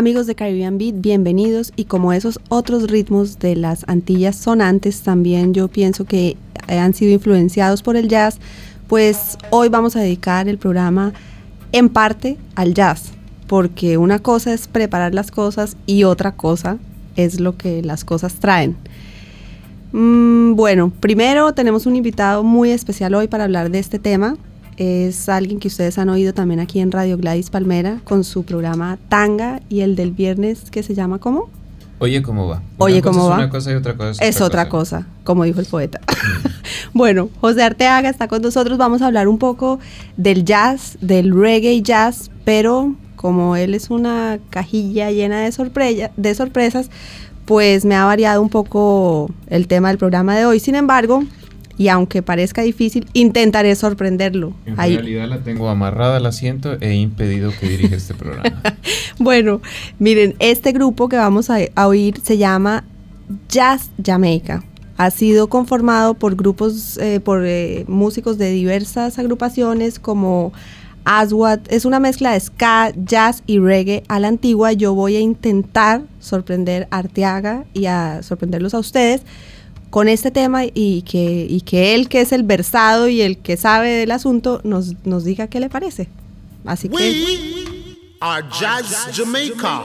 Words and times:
Amigos 0.00 0.26
de 0.26 0.34
Caribbean 0.34 0.78
Beat, 0.78 0.94
bienvenidos 0.96 1.74
y 1.76 1.84
como 1.84 2.14
esos 2.14 2.40
otros 2.48 2.90
ritmos 2.90 3.38
de 3.38 3.54
las 3.54 3.86
Antillas 3.86 4.34
sonantes, 4.34 5.02
también 5.02 5.52
yo 5.52 5.68
pienso 5.68 6.06
que 6.06 6.38
han 6.68 6.94
sido 6.94 7.12
influenciados 7.12 7.82
por 7.82 7.96
el 7.96 8.08
jazz, 8.08 8.38
pues 8.88 9.36
hoy 9.50 9.68
vamos 9.68 9.96
a 9.96 10.00
dedicar 10.00 10.48
el 10.48 10.56
programa 10.56 11.12
en 11.72 11.90
parte 11.90 12.38
al 12.54 12.72
jazz, 12.72 13.10
porque 13.46 13.98
una 13.98 14.20
cosa 14.20 14.54
es 14.54 14.68
preparar 14.68 15.12
las 15.12 15.30
cosas 15.30 15.76
y 15.84 16.04
otra 16.04 16.32
cosa 16.32 16.78
es 17.14 17.38
lo 17.38 17.58
que 17.58 17.82
las 17.82 18.02
cosas 18.02 18.36
traen. 18.36 18.78
Mm, 19.92 20.54
bueno, 20.54 20.94
primero 20.98 21.52
tenemos 21.52 21.84
un 21.84 21.94
invitado 21.94 22.42
muy 22.42 22.70
especial 22.70 23.14
hoy 23.14 23.28
para 23.28 23.44
hablar 23.44 23.70
de 23.70 23.80
este 23.80 23.98
tema. 23.98 24.38
Es 24.80 25.28
alguien 25.28 25.60
que 25.60 25.68
ustedes 25.68 25.98
han 25.98 26.08
oído 26.08 26.32
también 26.32 26.58
aquí 26.58 26.80
en 26.80 26.90
Radio 26.90 27.18
Gladys 27.18 27.50
Palmera 27.50 28.00
con 28.04 28.24
su 28.24 28.44
programa 28.44 28.96
Tanga 29.10 29.60
y 29.68 29.80
el 29.82 29.94
del 29.94 30.12
viernes 30.12 30.70
que 30.70 30.82
se 30.82 30.94
llama 30.94 31.18
¿cómo? 31.18 31.50
Oye, 31.98 32.22
¿cómo 32.22 32.48
va? 32.48 32.62
Oye, 32.78 32.94
Una 32.94 33.02
¿cómo 33.02 33.24
es 33.26 33.30
va? 33.30 33.34
una 33.34 33.50
cosa 33.50 33.72
y 33.72 33.74
otra 33.74 33.94
cosa 33.94 34.24
es, 34.24 34.36
Es 34.36 34.40
otra 34.40 34.70
cosa, 34.70 35.06
como 35.22 35.44
dijo 35.44 35.60
el 35.60 35.66
poeta. 35.66 36.00
bueno, 36.94 37.28
José 37.42 37.62
Arteaga 37.62 38.08
está 38.08 38.26
con 38.26 38.40
nosotros. 38.40 38.78
Vamos 38.78 39.02
a 39.02 39.06
hablar 39.08 39.28
un 39.28 39.36
poco 39.36 39.80
del 40.16 40.46
jazz, 40.46 40.96
del 41.02 41.30
reggae 41.38 41.82
jazz, 41.82 42.30
pero 42.46 42.94
como 43.16 43.56
él 43.56 43.74
es 43.74 43.90
una 43.90 44.38
cajilla 44.48 45.10
llena 45.10 45.40
de, 45.42 45.52
sorpresa- 45.52 46.10
de 46.16 46.34
sorpresas, 46.34 46.88
pues 47.44 47.84
me 47.84 47.96
ha 47.96 48.06
variado 48.06 48.40
un 48.40 48.48
poco 48.48 49.30
el 49.48 49.66
tema 49.66 49.88
del 49.88 49.98
programa 49.98 50.34
de 50.38 50.46
hoy. 50.46 50.58
Sin 50.58 50.76
embargo, 50.76 51.22
y 51.80 51.88
aunque 51.88 52.20
parezca 52.22 52.60
difícil, 52.60 53.06
intentaré 53.14 53.74
sorprenderlo. 53.74 54.52
En 54.66 54.78
Ahí- 54.78 54.96
realidad 54.96 55.26
la 55.28 55.38
tengo 55.38 55.70
amarrada 55.70 56.18
al 56.18 56.26
asiento 56.26 56.76
e 56.78 56.92
impedido 56.94 57.52
que 57.58 57.68
dirija 57.70 57.96
este 57.96 58.12
programa. 58.12 58.52
Bueno, 59.18 59.60
miren, 59.98 60.34
este 60.38 60.72
grupo 60.72 61.08
que 61.08 61.16
vamos 61.16 61.48
a, 61.50 61.56
a 61.74 61.86
oír 61.88 62.20
se 62.22 62.36
llama 62.38 62.84
Jazz 63.48 63.90
Jamaica. 64.04 64.62
Ha 64.98 65.10
sido 65.10 65.48
conformado 65.48 66.12
por 66.14 66.36
grupos, 66.36 66.98
eh, 66.98 67.20
por 67.20 67.44
eh, 67.46 67.84
músicos 67.88 68.36
de 68.38 68.50
diversas 68.50 69.18
agrupaciones 69.18 69.98
como 69.98 70.52
Aswad. 71.04 71.60
Es 71.68 71.84
una 71.86 71.98
mezcla 72.00 72.32
de 72.32 72.40
ska, 72.40 72.92
jazz 72.96 73.42
y 73.46 73.58
reggae 73.58 74.02
a 74.08 74.20
la 74.20 74.28
antigua. 74.28 74.72
Yo 74.72 74.94
voy 74.94 75.16
a 75.16 75.20
intentar 75.20 76.02
sorprender 76.18 76.88
a 76.90 76.98
Arteaga 76.98 77.64
y 77.74 77.86
a 77.86 78.22
sorprenderlos 78.22 78.74
a 78.74 78.78
ustedes 78.78 79.22
con 79.90 80.08
este 80.08 80.30
tema 80.30 80.62
y 80.64 81.02
que, 81.02 81.46
y 81.48 81.60
que 81.62 81.94
él, 81.94 82.08
que 82.08 82.20
es 82.20 82.32
el 82.32 82.44
versado 82.44 83.08
y 83.08 83.20
el 83.20 83.38
que 83.38 83.56
sabe 83.56 83.90
del 83.90 84.12
asunto, 84.12 84.60
nos, 84.64 84.94
nos 85.04 85.24
diga 85.24 85.48
qué 85.48 85.60
le 85.60 85.68
parece. 85.68 86.08
Así 86.64 86.88
que... 86.88 86.94
We 86.94 87.96
are 88.20 88.46
Jazz 88.58 89.08
Jamaica. 89.12 89.84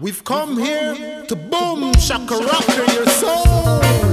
We've 0.00 0.22
come 0.24 0.60
here 0.60 1.24
to 1.28 1.36
boom 1.36 1.92
shakaraka 1.92 2.92
your 2.94 3.08
soul. 3.08 4.11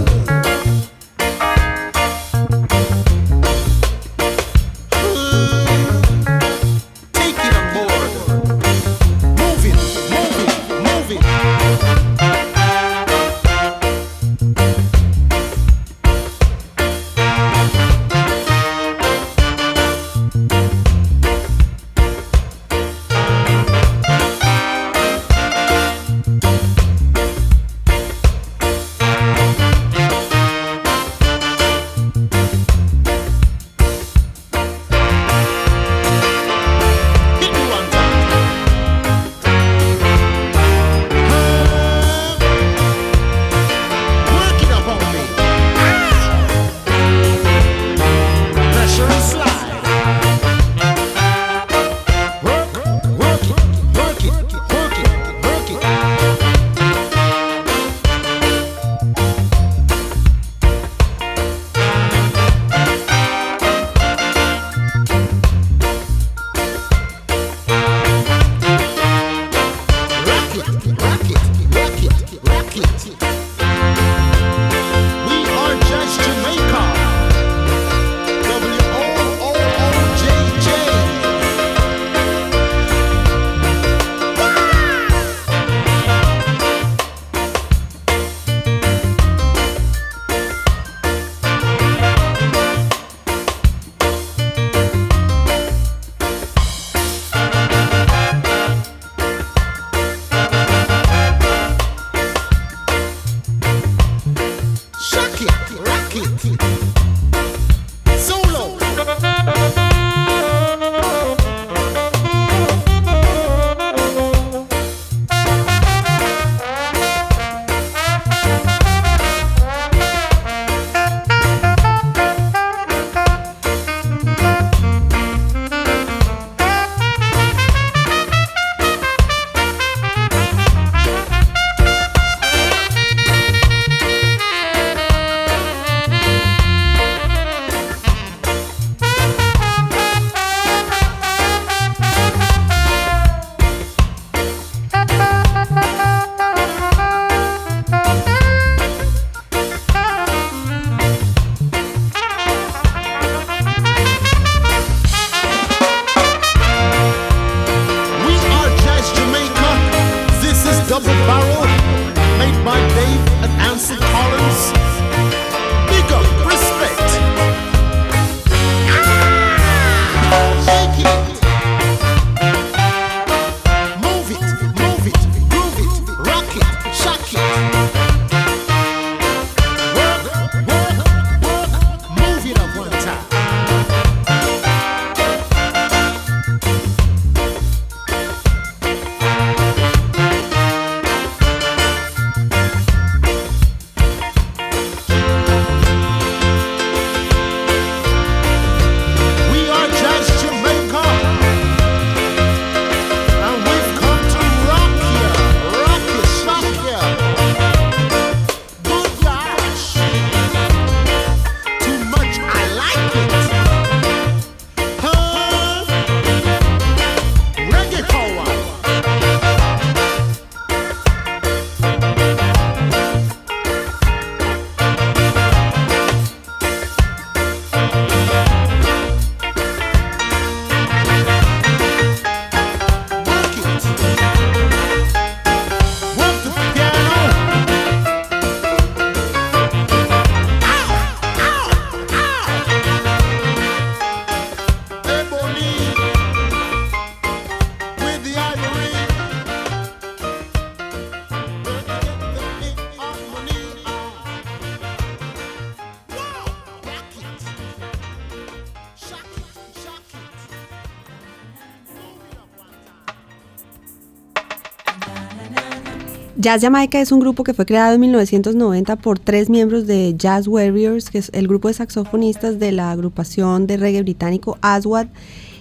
Jazz 266.50 266.63
Jamaica 266.63 267.00
es 267.00 267.12
un 267.12 267.19
grupo 267.19 267.43
que 267.43 267.53
fue 267.53 267.67
creado 267.67 267.93
en 267.93 268.01
1990 268.01 268.96
por 268.96 269.19
tres 269.19 269.51
miembros 269.51 269.86
de 269.86 270.15
Jazz 270.17 270.48
Warriors, 270.48 271.12
que 271.12 271.19
es 271.19 271.29
el 271.31 271.48
grupo 271.48 271.67
de 271.67 271.75
saxofonistas 271.75 272.57
de 272.57 272.72
la 272.72 272.89
agrupación 272.89 273.67
de 273.67 273.77
reggae 273.77 274.01
británico 274.01 274.57
Aswad, 274.62 275.10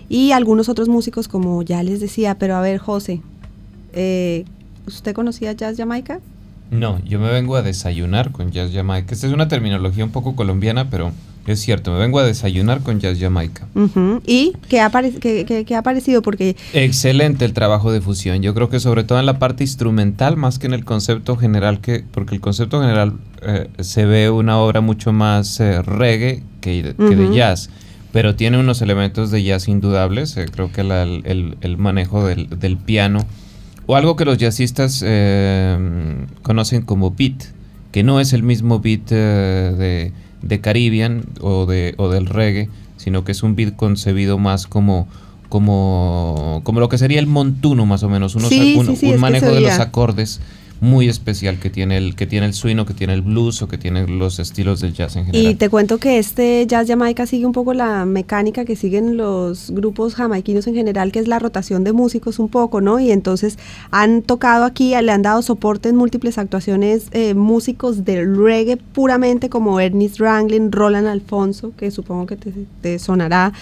y 0.09 0.33
algunos 0.33 0.71
otros 0.71 0.89
músicos, 0.89 1.29
como 1.29 1.63
ya 1.63 1.83
les 1.83 2.01
decía. 2.01 2.39
Pero 2.39 2.57
a 2.57 2.63
ver, 2.63 2.79
José, 2.79 3.21
eh, 3.93 4.47
¿usted 4.87 5.13
conocía 5.13 5.53
Jazz 5.53 5.77
Jamaica? 5.77 6.21
No, 6.71 7.05
yo 7.05 7.21
me 7.21 7.31
vengo 7.31 7.57
a 7.57 7.61
desayunar 7.61 8.33
con 8.33 8.51
Jazz 8.51 8.73
Jamaica. 8.73 9.13
Esta 9.13 9.27
es 9.27 9.35
una 9.35 9.47
terminología 9.47 10.07
un 10.07 10.11
poco 10.11 10.37
colombiana, 10.37 10.89
pero 10.89 11.13
es 11.53 11.61
cierto, 11.61 11.93
me 11.93 11.99
vengo 11.99 12.19
a 12.19 12.25
desayunar 12.25 12.81
con 12.83 13.01
Jazz 13.01 13.19
Jamaica. 13.21 13.67
¿Y 14.27 14.53
qué 14.69 14.81
ha, 14.81 14.91
parec- 14.91 15.19
qué- 15.19 15.45
qué- 15.47 15.65
qué 15.65 15.77
ha 15.77 15.83
parecido? 15.83 16.23
Porque 16.23 16.57
Excelente 16.73 17.45
el 17.45 17.53
trabajo 17.53 17.93
de 17.93 18.01
fusión. 18.01 18.43
Yo 18.43 18.55
creo 18.55 18.69
que 18.69 18.81
sobre 18.81 19.05
todo 19.05 19.19
en 19.21 19.27
la 19.27 19.39
parte 19.39 19.65
instrumental, 19.65 20.37
más 20.37 20.59
que 20.59 20.67
en 20.67 20.75
el 20.75 20.85
concepto 20.85 21.37
general, 21.37 21.81
que 21.81 22.05
porque 22.11 22.35
el 22.35 22.41
concepto 22.41 22.81
general 22.81 23.15
eh, 23.43 23.69
se 23.81 24.05
ve 24.05 24.31
una 24.31 24.59
obra 24.59 24.81
mucho 24.81 25.13
más 25.13 25.61
eh, 25.61 25.83
reggae 25.83 26.43
que, 26.61 26.83
de- 26.83 26.95
jazz, 27.35 27.71
pero 28.13 28.35
tiene 28.35 28.59
unos 28.59 28.83
elementos 28.83 29.31
de 29.31 29.43
jazz 29.43 29.69
indudables. 29.69 30.37
eh, 30.37 30.47
creo 30.51 30.73
que 30.73 30.83
la- 30.83 31.03
el, 31.03 31.57
el 31.61 31.77
manejo 31.79 32.27
del, 32.27 32.49
del 32.59 32.77
piano 32.77 33.21
o 33.87 33.97
algo 33.97 34.17
que 34.17 34.25
los 34.25 34.37
jazzistas 34.39 35.03
eh, 35.07 35.79
conocen 36.43 36.83
como 36.83 37.11
beat, 37.13 37.45
que 37.93 38.03
no 38.03 38.21
es 38.21 38.33
el 38.33 38.43
mismo 38.43 38.81
beat 38.81 39.11
eh, 39.13 39.75
de, 39.79 40.13
de 40.43 40.61
Caribbean 40.61 41.25
o, 41.41 41.67
de, 41.67 41.95
o 41.99 42.09
del 42.09 42.27
reggae, 42.27 42.69
sino 42.97 43.25
que 43.25 43.33
es 43.33 43.43
un 43.43 43.55
beat 43.57 43.77
concebido 43.77 44.39
más 44.39 44.67
como, 44.67 45.09
como, 45.49 46.61
como 46.65 46.81
lo 46.81 46.89
que 46.89 46.99
sería 46.99 47.21
el 47.21 47.27
montuno 47.27 47.87
más 47.87 48.03
o 48.03 48.09
menos, 48.09 48.35
unos- 48.35 48.49
Sí, 48.49 48.75
un, 48.79 48.87
sí, 48.87 48.97
sí, 48.97 49.07
un 49.13 49.21
manejo 49.21 49.47
de 49.47 49.61
los 49.61 49.73
acordes 49.81 50.41
muy 50.81 51.09
especial 51.09 51.59
que 51.59 51.71
tiene 51.71 51.97
el 51.97 52.15
que 52.15 52.27
tiene 52.27 52.47
el 52.47 52.55
swing 52.55 52.77
o 52.79 52.87
que 52.87 52.95
tiene 52.95 53.15
el 53.15 53.23
blues 53.23 53.63
o 53.63 53.69
que 53.69 53.79
tiene 53.79 54.07
los 54.07 54.39
estilos 54.39 54.81
del 54.81 54.93
jazz 54.93 55.17
en 55.17 55.27
general. 55.27 55.53
Y 55.53 55.55
te 55.55 55.69
cuento 55.69 55.99
que 55.99 56.19
este 56.19 56.67
Jazz 56.67 56.89
Jamaica 56.89 57.27
sigue 57.27 57.47
un 57.47 57.53
poco 57.53 57.75
la 57.75 58.05
mecánica 58.05 58.65
que 58.65 58.77
siguen 58.77 59.17
los 59.17 59.71
grupos 59.71 60.15
jamaiquinos 60.15 60.67
en 60.67 60.75
general, 60.75 61.13
que 61.13 61.19
es 61.19 61.29
la 61.29 61.39
rotación 61.39 61.85
de 61.85 61.93
músicos 61.93 62.39
un 62.39 62.49
poco, 62.49 62.81
¿no? 62.81 63.01
Y 63.01 63.11
entonces 63.11 63.59
han 63.91 64.23
tocado 64.23 64.65
aquí, 64.65 64.95
le 65.01 65.13
han 65.13 65.23
dado 65.23 65.43
soporte 65.43 65.89
en 65.89 65.97
múltiples 65.97 66.39
actuaciones 66.39 67.09
eh, 67.13 67.35
músicos 67.35 68.05
del 68.05 68.37
reggae 68.37 68.77
puramente 68.77 69.49
como 69.49 69.81
Ernest 69.81 70.19
Ranglin, 70.21 70.73
Roland 70.73 71.07
Alfonso, 71.07 71.73
que 71.77 71.91
supongo 71.91 72.27
que 72.27 72.37
te, 72.37 72.53
te 72.81 72.99
sonará. 72.99 73.53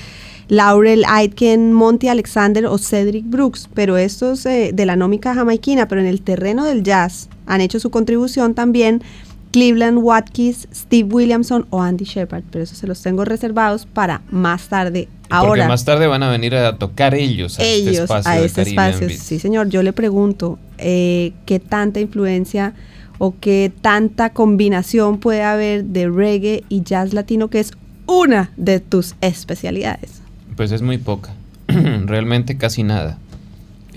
Laurel 0.49 1.05
Aitken, 1.09 1.73
Monty 1.73 2.09
Alexander 2.09 2.67
o 2.67 2.79
Cedric 2.79 3.25
Brooks, 3.29 3.69
pero 3.75 3.97
estos 3.97 4.47
eh, 4.47 4.71
de 4.73 4.87
la 4.87 4.97
nómica 4.97 5.35
jamaiquina, 5.35 5.89
pero 5.89 6.01
en 6.01 6.07
el 6.07 6.23
terreno 6.23 6.65
del 6.65 6.83
jazz 6.83 7.29
han 7.47 7.61
hecho 7.61 7.81
su 7.81 7.91
contribución 7.91 8.55
también 8.55 9.03
Cleveland 9.51 9.99
Watkins, 9.99 10.69
Steve 10.73 11.09
Williamson 11.11 11.67
o 11.71 11.81
Andy 11.81 12.05
Shepard, 12.05 12.45
pero 12.51 12.65
eso 12.65 12.77
se 12.77 12.87
los 12.87 13.01
tengo 13.03 13.25
reservados 13.25 13.87
para 13.87 14.23
más 14.31 14.69
tarde. 14.69 15.09
Porque 15.23 15.35
Ahora, 15.35 15.67
más 15.67 15.85
tarde 15.85 16.07
van 16.07 16.23
a 16.23 16.31
venir 16.31 16.55
a 16.55 16.77
tocar 16.79 17.15
ellos 17.15 17.59
a 17.59 17.63
este 17.63 17.75
ellos 17.75 17.99
espacio 18.01 18.31
a 18.31 18.39
este 18.39 18.63
espacio. 18.63 19.11
Sí, 19.11 19.39
señor, 19.39 19.69
yo 19.69 19.83
le 19.83 19.93
pregunto, 19.93 20.59
eh, 20.79 21.33
¿qué 21.47 21.59
tanta 21.59 22.01
influencia 22.01 22.75
o 23.19 23.35
qué 23.41 23.73
tanta 23.81 24.31
combinación 24.31 25.19
puede 25.19 25.43
haber 25.43 25.85
de 25.85 26.09
reggae 26.09 26.63
y 26.69 26.83
jazz 26.83 27.13
latino, 27.15 27.49
que 27.49 27.61
es 27.61 27.73
una 28.07 28.53
de 28.57 28.79
tus 28.79 29.17
especialidades? 29.21 30.26
Pues 30.57 30.73
es 30.73 30.83
muy 30.83 30.99
poca, 30.99 31.35
realmente 31.69 32.57
casi 32.57 32.83
nada. 32.83 33.19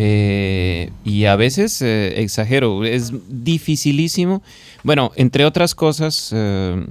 Eh, 0.01 0.91
y 1.03 1.25
a 1.25 1.35
veces 1.35 1.81
eh, 1.81 2.21
exagero, 2.21 2.85
es 2.85 3.11
dificilísimo. 3.27 4.41
Bueno, 4.81 5.11
entre 5.17 5.43
otras 5.43 5.75
cosas, 5.75 6.31
eh, 6.33 6.87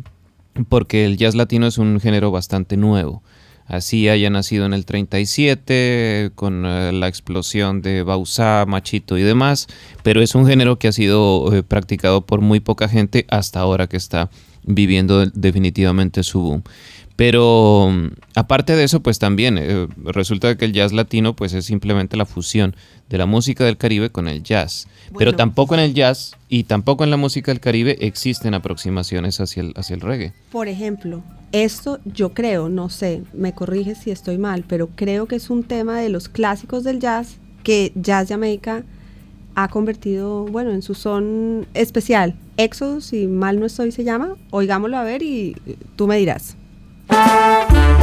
porque 0.69 1.07
el 1.07 1.17
jazz 1.17 1.35
latino 1.35 1.67
es 1.67 1.79
un 1.79 2.01
género 2.01 2.31
bastante 2.31 2.77
nuevo. 2.77 3.23
Así 3.67 4.11
haya 4.11 4.29
nacido 4.29 4.67
en 4.67 4.75
el 4.75 4.85
37, 4.85 6.33
con 6.35 6.63
la 6.63 7.09
explosión 7.09 7.83
de 7.83 8.03
Bausá, 8.03 8.65
Machito 8.67 9.19
y 9.19 9.23
demás, 9.23 9.69
pero 10.03 10.23
es 10.23 10.35
un 10.35 10.47
género 10.47 10.79
que 10.79 10.89
ha 10.89 10.93
sido 10.93 11.51
practicado 11.69 12.23
por 12.23 12.41
muy 12.41 12.61
poca 12.61 12.89
gente 12.89 13.27
hasta 13.29 13.61
ahora 13.61 13.87
que 13.87 13.99
está 13.99 14.31
viviendo 14.65 15.27
definitivamente 15.27 16.23
su 16.23 16.41
boom. 16.41 16.63
Pero 17.19 17.93
aparte 18.37 18.77
de 18.77 18.85
eso, 18.85 19.01
pues 19.01 19.19
también 19.19 19.59
eh, 19.59 19.89
resulta 20.05 20.57
que 20.57 20.67
el 20.67 20.73
jazz 20.73 20.93
latino 20.93 21.35
pues 21.35 21.53
es 21.53 21.65
simplemente 21.65 22.17
la 22.17 22.27
fusión 22.27 22.77
de 23.09 23.19
la 23.19 23.27
música 23.27 23.65
del 23.65 23.77
Caribe 23.77 24.11
con 24.11 24.29
el 24.29 24.45
jazz. 24.45 24.87
Pero 25.19 25.35
tampoco 25.35 25.75
en 25.75 25.81
el 25.81 25.95
jazz 25.95 26.37
y 26.49 26.63
tampoco 26.63 27.03
en 27.03 27.11
la 27.11 27.17
música 27.17 27.51
del 27.51 27.59
Caribe 27.59 27.97
existen 28.03 28.55
aproximaciones 28.55 29.41
hacia 29.41 29.63
el, 29.63 29.73
hacia 29.75 29.95
el 29.95 30.01
reggae. 30.01 30.33
Por 30.53 30.69
ejemplo, 30.69 31.25
esto 31.51 31.99
yo 32.05 32.35
creo, 32.35 32.69
no 32.69 32.89
sé, 32.89 33.25
me 33.33 33.53
corrige 33.53 33.97
si 33.97 34.13
estoy 34.13 34.39
mal, 34.39 34.63
pero 34.69 34.89
creo 34.95 35.27
que 35.27 35.35
es 35.35 35.51
un 35.51 35.65
tema 35.65 35.99
de 35.99 36.11
los 36.11 36.29
clásicos 36.29 36.85
del 36.85 37.01
jazz 37.01 37.39
que 37.65 37.91
Jazz 37.97 38.29
Jamaica 38.29 38.85
ha 39.57 39.67
convertido, 39.67 40.45
bueno, 40.45 40.71
en 40.71 40.83
su 40.83 40.95
son 40.95 41.67
especial. 41.75 42.37
Éxodo, 42.57 43.01
si 43.01 43.27
mal 43.27 43.59
no 43.59 43.67
estoy, 43.67 43.91
se 43.91 44.05
llama. 44.05 44.37
Oigámoslo 44.51 44.97
a 44.97 45.03
ver 45.03 45.25
y 45.25 45.57
tú 45.97 46.07
me 46.07 46.17
dirás. 46.17 46.57
Thank 47.09 47.73
you. 47.73 47.98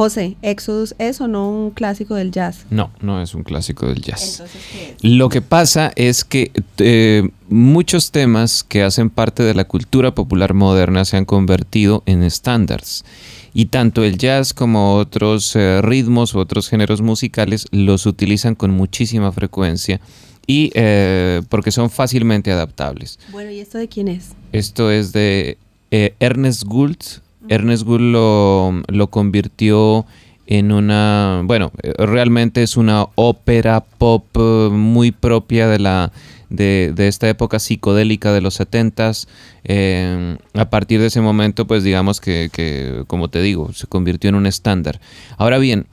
José, 0.00 0.38
Exodus 0.40 0.94
es 0.98 1.20
o 1.20 1.28
no 1.28 1.50
un 1.50 1.72
clásico 1.72 2.14
del 2.14 2.30
jazz. 2.30 2.64
No, 2.70 2.90
no 3.02 3.20
es 3.20 3.34
un 3.34 3.42
clásico 3.42 3.86
del 3.86 4.00
jazz. 4.00 4.40
Entonces, 4.40 4.62
¿qué 4.72 4.94
es? 4.96 4.96
Lo 5.02 5.28
que 5.28 5.42
pasa 5.42 5.92
es 5.94 6.24
que 6.24 6.52
eh, 6.78 7.28
muchos 7.50 8.10
temas 8.10 8.64
que 8.64 8.82
hacen 8.82 9.10
parte 9.10 9.42
de 9.42 9.52
la 9.52 9.64
cultura 9.64 10.14
popular 10.14 10.54
moderna 10.54 11.04
se 11.04 11.18
han 11.18 11.26
convertido 11.26 12.02
en 12.06 12.22
estándares. 12.22 13.04
Y 13.52 13.66
tanto 13.66 14.02
el 14.02 14.16
jazz 14.16 14.54
como 14.54 14.94
otros 14.94 15.54
eh, 15.54 15.82
ritmos 15.82 16.32
u 16.32 16.38
otros 16.38 16.70
géneros 16.70 17.02
musicales 17.02 17.66
los 17.70 18.06
utilizan 18.06 18.54
con 18.54 18.70
muchísima 18.70 19.30
frecuencia 19.32 20.00
y 20.46 20.72
eh, 20.76 21.42
porque 21.50 21.72
son 21.72 21.90
fácilmente 21.90 22.50
adaptables. 22.50 23.18
Bueno, 23.32 23.50
¿y 23.50 23.60
esto 23.60 23.76
de 23.76 23.88
quién 23.88 24.08
es? 24.08 24.30
Esto 24.52 24.90
es 24.90 25.12
de 25.12 25.58
eh, 25.90 26.14
Ernest 26.20 26.62
Gould. 26.62 27.20
Ernest 27.48 27.84
Gould 27.84 28.12
lo, 28.12 28.82
lo 28.88 29.06
convirtió 29.08 30.06
en 30.46 30.72
una, 30.72 31.42
bueno, 31.44 31.72
eh, 31.82 31.94
realmente 31.98 32.62
es 32.62 32.76
una 32.76 33.06
ópera 33.14 33.80
pop 33.80 34.26
eh, 34.34 34.68
muy 34.70 35.12
propia 35.12 35.68
de 35.68 35.78
la 35.78 36.12
de, 36.50 36.92
de 36.94 37.08
esta 37.08 37.28
época 37.28 37.58
psicodélica 37.58 38.32
de 38.32 38.40
los 38.40 38.54
setentas. 38.54 39.28
Eh, 39.64 40.36
a 40.54 40.68
partir 40.68 41.00
de 41.00 41.06
ese 41.06 41.20
momento, 41.20 41.66
pues 41.66 41.82
digamos 41.82 42.20
que, 42.20 42.50
que, 42.52 43.04
como 43.06 43.30
te 43.30 43.40
digo, 43.40 43.72
se 43.72 43.86
convirtió 43.86 44.28
en 44.28 44.34
un 44.34 44.46
estándar. 44.46 45.00
Ahora 45.38 45.58
bien, 45.58 45.86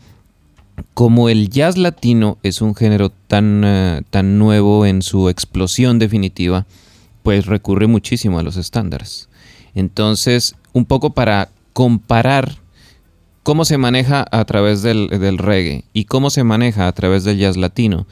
como 0.93 1.29
el 1.29 1.49
jazz 1.49 1.77
latino 1.77 2.37
es 2.43 2.61
un 2.61 2.75
género 2.75 3.11
tan, 3.27 3.63
eh, 3.63 4.01
tan 4.09 4.37
nuevo 4.37 4.85
en 4.85 5.01
su 5.01 5.29
explosión 5.29 5.99
definitiva, 5.99 6.65
pues 7.23 7.45
recurre 7.45 7.87
muchísimo 7.87 8.39
a 8.39 8.43
los 8.43 8.57
estándares. 8.57 9.29
Entonces, 9.75 10.55
un 10.77 10.85
poco 10.85 11.09
para 11.09 11.49
comparar 11.73 12.55
cómo 13.41 13.65
se 13.65 13.79
maneja 13.79 14.25
a 14.31 14.45
través 14.45 14.83
del, 14.83 15.37
reggae 15.39 15.85
y 15.91 16.05
cómo 16.05 16.29
se 16.29 16.43
maneja 16.43 16.87
a 16.87 16.91
través 16.91 17.23
del 17.23 17.39
jazz 17.39 17.57
latino, 17.57 18.05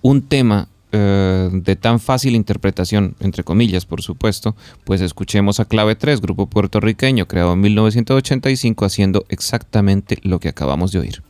un 0.00 0.22
tema 0.22 0.68
eh, 0.92 1.50
de 1.52 1.76
tan 1.76 2.00
fácil 2.00 2.34
interpretación, 2.34 3.16
entre 3.20 3.44
comillas, 3.44 3.84
por 3.84 4.00
supuesto, 4.00 4.56
pues 4.84 5.02
escuchemos 5.02 5.60
a 5.60 5.66
Clave 5.66 5.94
3, 5.94 6.22
grupo 6.22 6.46
puertorriqueño 6.46 7.26
creado 7.26 7.52
en 7.52 7.60
1985, 7.60 8.86
haciendo 8.86 9.26
exactamente 9.28 10.18
lo 10.22 10.40
que 10.40 10.48
acabamos 10.48 10.92
de 10.92 11.00
oír. 11.00 11.22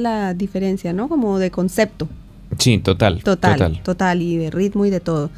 La 0.00 0.34
diferencia, 0.34 0.92
¿no? 0.92 1.08
Como 1.08 1.38
de 1.38 1.50
concepto. 1.50 2.08
Sí, 2.58 2.78
total. 2.78 3.22
Total, 3.22 3.52
Total. 3.58 3.82
total, 3.82 4.22
y 4.22 4.36
de 4.36 4.50
ritmo 4.50 4.84
y 4.84 4.90
de 4.90 5.00
todo. 5.00 5.30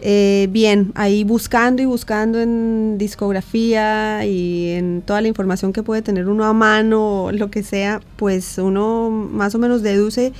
Eh, 0.00 0.48
bien, 0.52 0.92
ahí 0.94 1.24
buscando 1.24 1.82
y 1.82 1.84
buscando 1.86 2.40
en 2.40 2.98
discografía 2.98 4.24
y 4.24 4.70
en 4.70 5.02
toda 5.04 5.20
la 5.20 5.28
información 5.28 5.72
que 5.72 5.82
puede 5.82 6.02
tener 6.02 6.28
uno 6.28 6.44
a 6.44 6.52
mano, 6.52 7.30
lo 7.32 7.50
que 7.50 7.62
sea, 7.64 8.00
pues 8.16 8.58
uno 8.58 9.10
más 9.10 9.54
o 9.56 9.58
menos 9.58 9.82
deduce 9.82 10.32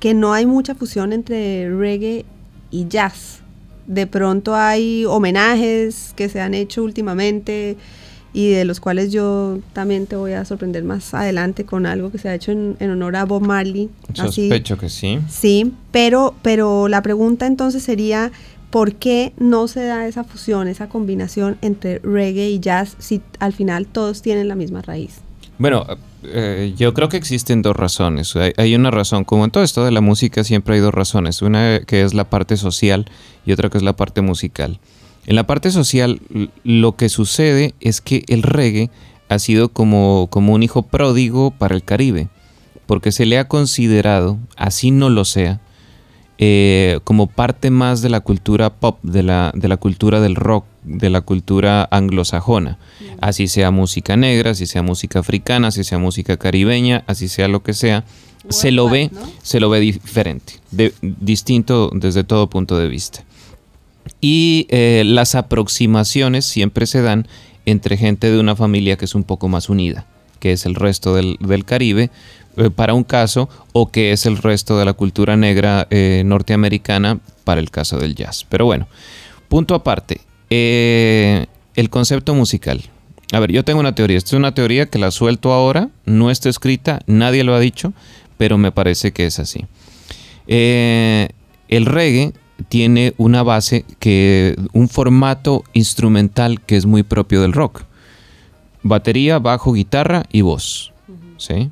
que 0.00 0.12
no 0.12 0.34
hay 0.34 0.44
mucha 0.44 0.74
fusión 0.74 1.14
entre 1.14 1.74
reggae 1.74 2.26
y 2.70 2.88
jazz. 2.88 3.40
De 3.86 4.06
pronto 4.06 4.54
hay 4.54 5.06
homenajes 5.06 6.12
que 6.16 6.28
se 6.28 6.40
han 6.40 6.52
hecho 6.52 6.82
últimamente 6.82 7.76
y 8.36 8.50
de 8.50 8.66
los 8.66 8.80
cuales 8.80 9.12
yo 9.12 9.60
también 9.72 10.06
te 10.06 10.14
voy 10.14 10.34
a 10.34 10.44
sorprender 10.44 10.84
más 10.84 11.14
adelante 11.14 11.64
con 11.64 11.86
algo 11.86 12.12
que 12.12 12.18
se 12.18 12.28
ha 12.28 12.34
hecho 12.34 12.52
en, 12.52 12.76
en 12.80 12.90
honor 12.90 13.16
a 13.16 13.24
Bob 13.24 13.40
Marley. 13.40 13.88
así. 14.18 14.42
Sospecho 14.42 14.76
que 14.76 14.90
sí. 14.90 15.20
Sí, 15.26 15.72
pero, 15.90 16.34
pero 16.42 16.86
la 16.86 17.00
pregunta 17.00 17.46
entonces 17.46 17.82
sería, 17.82 18.30
¿por 18.68 18.96
qué 18.96 19.32
no 19.38 19.68
se 19.68 19.84
da 19.84 20.06
esa 20.06 20.22
fusión, 20.22 20.68
esa 20.68 20.86
combinación 20.90 21.56
entre 21.62 21.98
reggae 22.00 22.50
y 22.50 22.60
jazz 22.60 22.96
si 22.98 23.22
al 23.38 23.54
final 23.54 23.86
todos 23.86 24.20
tienen 24.20 24.48
la 24.48 24.54
misma 24.54 24.82
raíz? 24.82 25.20
Bueno, 25.56 25.86
eh, 26.24 26.74
yo 26.76 26.92
creo 26.92 27.08
que 27.08 27.16
existen 27.16 27.62
dos 27.62 27.74
razones. 27.74 28.36
Hay, 28.36 28.52
hay 28.58 28.74
una 28.74 28.90
razón, 28.90 29.24
como 29.24 29.46
en 29.46 29.50
todo 29.50 29.64
esto 29.64 29.82
de 29.82 29.92
la 29.92 30.02
música 30.02 30.44
siempre 30.44 30.74
hay 30.74 30.82
dos 30.82 30.92
razones. 30.92 31.40
Una 31.40 31.80
que 31.80 32.02
es 32.02 32.12
la 32.12 32.24
parte 32.24 32.58
social 32.58 33.06
y 33.46 33.52
otra 33.52 33.70
que 33.70 33.78
es 33.78 33.82
la 33.82 33.96
parte 33.96 34.20
musical. 34.20 34.78
En 35.26 35.34
la 35.36 35.46
parte 35.46 35.70
social 35.70 36.20
lo 36.64 36.96
que 36.96 37.08
sucede 37.08 37.74
es 37.80 38.00
que 38.00 38.24
el 38.28 38.42
reggae 38.42 38.90
ha 39.28 39.38
sido 39.38 39.68
como, 39.70 40.28
como 40.30 40.54
un 40.54 40.62
hijo 40.62 40.82
pródigo 40.82 41.50
para 41.50 41.74
el 41.74 41.82
Caribe, 41.82 42.28
porque 42.86 43.10
se 43.10 43.26
le 43.26 43.38
ha 43.38 43.48
considerado, 43.48 44.38
así 44.56 44.92
no 44.92 45.10
lo 45.10 45.24
sea, 45.24 45.60
eh, 46.38 47.00
como 47.04 47.26
parte 47.26 47.70
más 47.70 48.02
de 48.02 48.08
la 48.10 48.20
cultura 48.20 48.70
pop, 48.70 48.98
de 49.02 49.22
la, 49.22 49.50
de 49.54 49.68
la 49.68 49.78
cultura 49.78 50.20
del 50.20 50.36
rock, 50.36 50.64
de 50.84 51.10
la 51.10 51.22
cultura 51.22 51.88
anglosajona. 51.90 52.78
Así 53.20 53.48
sea 53.48 53.70
música 53.70 54.16
negra, 54.16 54.50
así 54.52 54.66
sea 54.66 54.82
música 54.82 55.18
africana, 55.20 55.68
así 55.68 55.82
sea 55.82 55.98
música 55.98 56.36
caribeña, 56.36 57.02
así 57.06 57.28
sea 57.28 57.48
lo 57.48 57.62
que 57.62 57.72
sea, 57.74 58.04
se 58.48 58.70
lo 58.70 58.88
ve, 58.88 59.10
se 59.42 59.58
lo 59.58 59.70
ve 59.70 59.80
diferente, 59.80 60.52
de- 60.70 60.92
distinto 61.02 61.90
desde 61.92 62.22
todo 62.22 62.48
punto 62.48 62.78
de 62.78 62.88
vista. 62.88 63.24
Y 64.28 64.66
eh, 64.70 65.04
las 65.06 65.36
aproximaciones 65.36 66.44
siempre 66.46 66.86
se 66.86 67.00
dan 67.00 67.28
entre 67.64 67.96
gente 67.96 68.28
de 68.28 68.40
una 68.40 68.56
familia 68.56 68.96
que 68.96 69.04
es 69.04 69.14
un 69.14 69.22
poco 69.22 69.46
más 69.46 69.68
unida. 69.68 70.04
que 70.40 70.50
es 70.50 70.66
el 70.66 70.74
resto 70.74 71.14
del, 71.14 71.36
del 71.38 71.64
Caribe, 71.64 72.10
eh, 72.56 72.70
para 72.70 72.92
un 72.92 73.04
caso, 73.04 73.48
o 73.72 73.92
que 73.92 74.10
es 74.10 74.26
el 74.26 74.36
resto 74.38 74.76
de 74.78 74.84
la 74.84 74.94
cultura 74.94 75.36
negra 75.36 75.86
eh, 75.90 76.24
norteamericana 76.26 77.20
para 77.44 77.60
el 77.60 77.70
caso 77.70 77.98
del 77.98 78.16
jazz. 78.16 78.44
Pero 78.48 78.64
bueno, 78.64 78.88
punto 79.48 79.76
aparte, 79.76 80.22
el 80.50 81.88
concepto 81.88 82.34
musical. 82.34 82.82
A 83.32 83.38
ver, 83.38 83.52
yo 83.52 83.64
tengo 83.64 83.78
una 83.78 83.94
teoría, 83.94 84.18
esta 84.18 84.30
es 84.30 84.38
una 84.40 84.54
teoría 84.54 84.86
que 84.86 84.98
la 84.98 85.12
suelto 85.12 85.52
ahora, 85.52 85.88
no 86.04 86.32
está 86.32 86.48
escrita, 86.48 87.00
nadie 87.06 87.44
lo 87.44 87.54
ha 87.54 87.60
dicho, 87.60 87.92
pero 88.38 88.58
me 88.58 88.72
parece 88.72 89.12
que 89.12 89.26
es 89.26 89.38
así. 89.38 89.66
El 90.48 91.86
reggae 91.86 92.32
tiene 92.68 93.14
una 93.16 93.42
base 93.42 93.84
que 93.98 94.56
un 94.72 94.88
formato 94.88 95.64
instrumental 95.72 96.60
que 96.60 96.76
es 96.76 96.86
muy 96.86 97.02
propio 97.02 97.42
del 97.42 97.52
rock. 97.52 97.84
Batería, 98.82 99.38
bajo, 99.38 99.72
guitarra 99.72 100.24
y 100.30 100.42
voz. 100.42 100.92
¿sí? 101.38 101.70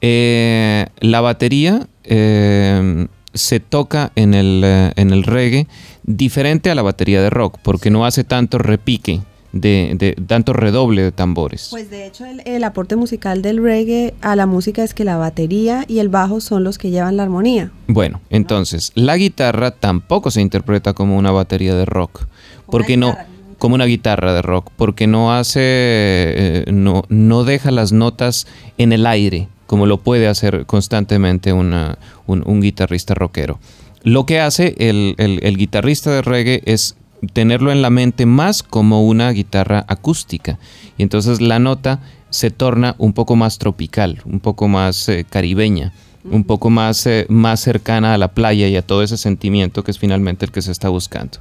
Eh, 0.00 0.86
la 1.00 1.20
batería 1.20 1.86
eh, 2.04 3.06
se 3.32 3.60
toca 3.60 4.12
en 4.14 4.34
el, 4.34 4.62
eh, 4.64 4.92
en 4.96 5.12
el 5.12 5.22
reggae 5.22 5.66
diferente 6.02 6.70
a 6.70 6.74
la 6.74 6.82
batería 6.82 7.22
de 7.22 7.30
rock 7.30 7.58
porque 7.62 7.90
no 7.90 8.04
hace 8.04 8.24
tanto 8.24 8.58
repique 8.58 9.20
de, 9.60 9.92
de 9.98 10.12
tanto 10.26 10.52
redoble 10.52 11.02
de 11.02 11.12
tambores. 11.12 11.68
Pues 11.70 11.90
de 11.90 12.06
hecho 12.06 12.24
el, 12.24 12.42
el 12.44 12.64
aporte 12.64 12.96
musical 12.96 13.42
del 13.42 13.62
reggae 13.62 14.14
a 14.20 14.36
la 14.36 14.46
música 14.46 14.82
es 14.84 14.94
que 14.94 15.04
la 15.04 15.16
batería 15.16 15.84
y 15.88 15.98
el 15.98 16.08
bajo 16.08 16.40
son 16.40 16.64
los 16.64 16.78
que 16.78 16.90
llevan 16.90 17.16
la 17.16 17.22
armonía. 17.24 17.70
Bueno, 17.88 18.20
entonces, 18.30 18.92
la 18.94 19.16
guitarra 19.16 19.70
tampoco 19.70 20.30
se 20.30 20.40
interpreta 20.40 20.92
como 20.92 21.16
una 21.16 21.30
batería 21.30 21.74
de 21.74 21.84
rock. 21.84 22.26
Porque 22.68 22.96
no, 22.96 23.16
como 23.58 23.74
una 23.76 23.84
guitarra 23.84 24.32
de 24.34 24.42
rock, 24.42 24.70
porque 24.76 25.06
no 25.06 25.32
hace, 25.32 25.60
eh, 25.62 26.64
no, 26.72 27.04
no 27.08 27.44
deja 27.44 27.70
las 27.70 27.92
notas 27.92 28.46
en 28.76 28.92
el 28.92 29.06
aire, 29.06 29.48
como 29.66 29.86
lo 29.86 29.98
puede 29.98 30.26
hacer 30.28 30.66
constantemente 30.66 31.52
una- 31.52 31.96
un, 32.26 32.42
un 32.46 32.60
guitarrista 32.60 33.14
rockero. 33.14 33.58
Lo 34.02 34.26
que 34.26 34.40
hace 34.40 34.74
el, 34.78 35.14
el- 35.18 35.40
el 35.42 35.56
guitarrista 35.56 36.10
de 36.10 36.22
reggae 36.22 36.62
es 36.64 36.96
tenerlo 37.32 37.72
en 37.72 37.82
la 37.82 37.90
mente 37.90 38.26
más 38.26 38.62
como 38.62 39.06
una 39.06 39.30
guitarra 39.30 39.84
acústica. 39.88 40.58
Y 40.98 41.02
entonces 41.02 41.40
la 41.40 41.58
nota 41.58 42.00
se 42.30 42.50
torna 42.50 42.94
un 42.98 43.12
poco 43.12 43.36
más 43.36 43.58
tropical, 43.58 44.20
un 44.24 44.40
poco 44.40 44.68
más 44.68 45.08
eh, 45.08 45.24
caribeña, 45.28 45.92
un 46.24 46.44
poco 46.44 46.70
más, 46.70 47.06
eh, 47.06 47.26
más 47.28 47.60
cercana 47.60 48.14
a 48.14 48.18
la 48.18 48.28
playa 48.28 48.68
y 48.68 48.76
a 48.76 48.82
todo 48.82 49.02
ese 49.02 49.16
sentimiento 49.16 49.84
que 49.84 49.90
es 49.90 49.98
finalmente 49.98 50.44
el 50.44 50.52
que 50.52 50.62
se 50.62 50.72
está 50.72 50.88
buscando. 50.88 51.38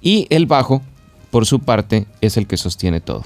Y 0.00 0.26
el 0.30 0.46
bajo, 0.46 0.82
por 1.30 1.46
su 1.46 1.60
parte, 1.60 2.06
es 2.20 2.36
el 2.36 2.46
que 2.46 2.56
sostiene 2.56 3.00
todo. 3.00 3.24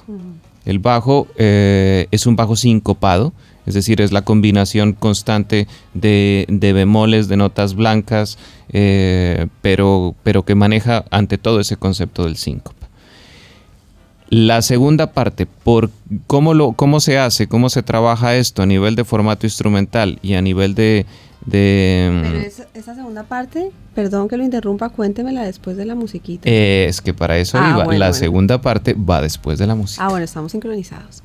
El 0.64 0.78
bajo 0.78 1.28
eh, 1.36 2.08
es 2.10 2.26
un 2.26 2.36
bajo 2.36 2.56
sincopado, 2.56 3.32
es 3.66 3.74
decir, 3.74 4.00
es 4.00 4.12
la 4.12 4.22
combinación 4.22 4.92
constante 4.94 5.66
de, 5.94 6.46
de 6.48 6.72
bemoles, 6.72 7.28
de 7.28 7.36
notas 7.36 7.74
blancas, 7.74 8.38
eh, 8.70 9.46
pero, 9.60 10.14
pero 10.22 10.44
que 10.44 10.54
maneja 10.54 11.04
ante 11.10 11.36
todo 11.38 11.60
ese 11.60 11.76
concepto 11.76 12.24
del 12.24 12.36
síncopa. 12.36 12.86
La 14.28 14.60
segunda 14.62 15.12
parte, 15.12 15.46
por 15.46 15.90
cómo, 16.26 16.52
lo, 16.52 16.72
cómo 16.72 16.98
se 16.98 17.16
hace, 17.18 17.46
cómo 17.46 17.68
se 17.68 17.82
trabaja 17.84 18.34
esto 18.36 18.62
a 18.62 18.66
nivel 18.66 18.96
de 18.96 19.04
formato 19.04 19.46
instrumental 19.46 20.18
y 20.20 20.34
a 20.34 20.42
nivel 20.42 20.74
de... 20.74 21.06
de, 21.44 22.10
Pero 22.24 22.38
mm, 22.38 22.42
esa, 22.42 22.66
esa 22.74 22.94
segunda 22.96 23.22
parte, 23.22 23.70
perdón 23.94 24.26
que 24.26 24.36
lo 24.36 24.42
interrumpa, 24.42 24.88
cuéntemela 24.88 25.44
después 25.44 25.76
de 25.76 25.84
la 25.84 25.94
musiquita. 25.94 26.42
eh, 26.50 26.86
es 26.88 27.00
que 27.00 27.14
para 27.14 27.38
eso 27.38 27.56
Ah, 27.60 27.68
iba. 27.70 27.84
bueno, 27.84 28.00
la 28.00 28.06
bueno. 28.06 28.14
segunda 28.14 28.60
parte 28.60 28.94
va 28.94 29.22
después 29.22 29.60
de 29.60 29.66
la 29.68 29.76
música. 29.76 30.04
ah, 30.04 30.08
bueno, 30.08 30.24
estamos 30.24 30.50
sincronizados. 30.50 31.22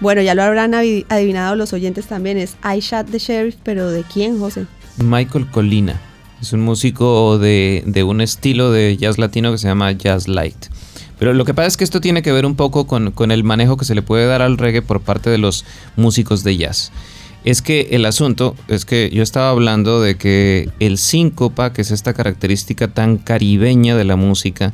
Bueno, 0.00 0.22
ya 0.22 0.34
lo 0.34 0.42
habrán 0.42 0.74
adivinado 0.74 1.56
los 1.56 1.74
oyentes 1.74 2.06
también, 2.06 2.38
es 2.38 2.56
I 2.64 2.80
Shot 2.80 3.10
the 3.10 3.18
Sheriff, 3.18 3.56
pero 3.62 3.90
¿de 3.90 4.02
quién, 4.02 4.38
José? 4.38 4.66
Michael 4.96 5.46
Colina 5.50 6.00
es 6.40 6.54
un 6.54 6.60
músico 6.60 7.38
de, 7.38 7.82
de 7.86 8.02
un 8.02 8.22
estilo 8.22 8.72
de 8.72 8.96
jazz 8.96 9.18
latino 9.18 9.52
que 9.52 9.58
se 9.58 9.68
llama 9.68 9.92
Jazz 9.92 10.26
Light. 10.26 10.66
Pero 11.18 11.34
lo 11.34 11.44
que 11.44 11.52
pasa 11.52 11.68
es 11.68 11.76
que 11.76 11.84
esto 11.84 12.00
tiene 12.00 12.22
que 12.22 12.32
ver 12.32 12.46
un 12.46 12.54
poco 12.54 12.86
con, 12.86 13.10
con 13.10 13.30
el 13.30 13.44
manejo 13.44 13.76
que 13.76 13.84
se 13.84 13.94
le 13.94 14.00
puede 14.00 14.26
dar 14.26 14.40
al 14.40 14.56
reggae 14.56 14.80
por 14.80 15.02
parte 15.02 15.28
de 15.28 15.36
los 15.36 15.66
músicos 15.96 16.44
de 16.44 16.56
jazz. 16.56 16.92
Es 17.44 17.60
que 17.60 17.88
el 17.90 18.06
asunto 18.06 18.54
es 18.68 18.86
que 18.86 19.10
yo 19.12 19.22
estaba 19.22 19.50
hablando 19.50 20.00
de 20.00 20.16
que 20.16 20.70
el 20.80 20.96
síncopa, 20.96 21.74
que 21.74 21.82
es 21.82 21.90
esta 21.90 22.14
característica 22.14 22.88
tan 22.88 23.18
caribeña 23.18 23.96
de 23.96 24.04
la 24.04 24.16
música, 24.16 24.72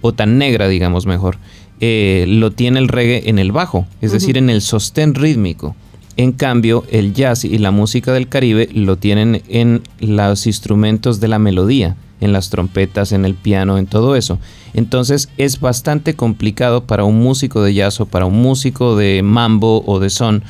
o 0.00 0.12
tan 0.12 0.38
negra, 0.38 0.68
digamos 0.68 1.06
mejor, 1.06 1.38
eh, 1.80 2.24
lo 2.28 2.50
tiene 2.50 2.80
el 2.80 2.88
reggae 2.88 3.28
en 3.28 3.38
el 3.38 3.52
bajo, 3.52 3.86
es 4.00 4.12
decir, 4.12 4.36
en 4.36 4.50
el 4.50 4.62
sostén 4.62 5.14
rítmico. 5.14 5.76
En 6.16 6.32
cambio, 6.32 6.84
el 6.90 7.14
jazz 7.14 7.44
y 7.44 7.58
la 7.58 7.70
música 7.70 8.12
del 8.12 8.28
Caribe 8.28 8.68
lo 8.72 8.96
tienen 8.96 9.42
en 9.48 9.82
los 10.00 10.48
instrumentos 10.48 11.20
de 11.20 11.28
la 11.28 11.38
melodía, 11.38 11.96
en 12.20 12.32
las 12.32 12.50
trompetas, 12.50 13.12
en 13.12 13.24
el 13.24 13.34
piano, 13.34 13.78
en 13.78 13.86
todo 13.86 14.16
eso. 14.16 14.40
Entonces 14.74 15.28
es 15.36 15.60
bastante 15.60 16.14
complicado 16.14 16.84
para 16.84 17.04
un 17.04 17.20
músico 17.20 17.62
de 17.62 17.74
jazz 17.74 18.00
o 18.00 18.06
para 18.06 18.26
un 18.26 18.42
músico 18.42 18.96
de 18.96 19.22
mambo 19.22 19.84
o 19.86 20.00
de 20.00 20.10
son 20.10 20.42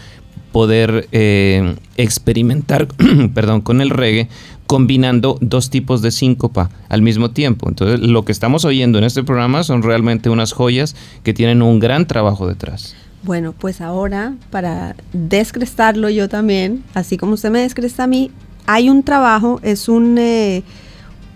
poder 0.53 1.09
eh, 1.13 1.77
experimentar 1.99 2.89
perdón, 3.35 3.61
con 3.61 3.83
el 3.83 3.91
reggae 3.91 4.29
combinando 4.69 5.39
dos 5.41 5.71
tipos 5.71 6.03
de 6.03 6.11
síncopa 6.11 6.71
al 6.91 7.01
mismo 7.01 7.31
tiempo. 7.31 7.69
Entonces 7.69 8.01
lo 8.01 8.25
que 8.25 8.33
estamos 8.33 8.67
oyendo 8.67 8.99
en 8.99 9.05
este 9.05 9.25
programa 9.25 9.65
son 9.65 9.83
realmente 9.83 10.29
unas 10.29 10.53
joyas 10.53 10.95
que 11.25 11.33
tienen 11.33 11.63
un 11.63 11.81
gran 11.81 12.07
trabajo 12.07 12.47
detrás. 12.47 12.95
Bueno, 13.23 13.55
pues 13.59 13.81
ahora, 13.81 14.35
para 14.51 14.95
descrestarlo 15.13 16.11
yo 16.11 16.29
también, 16.29 16.85
así 16.95 17.17
como 17.17 17.33
usted 17.33 17.51
me 17.51 17.61
descresta 17.61 18.05
a 18.05 18.07
mí, 18.07 18.31
hay 18.67 18.91
un 18.91 19.03
trabajo, 19.03 19.59
es 19.63 19.89
un, 19.89 20.19
eh, 20.19 20.63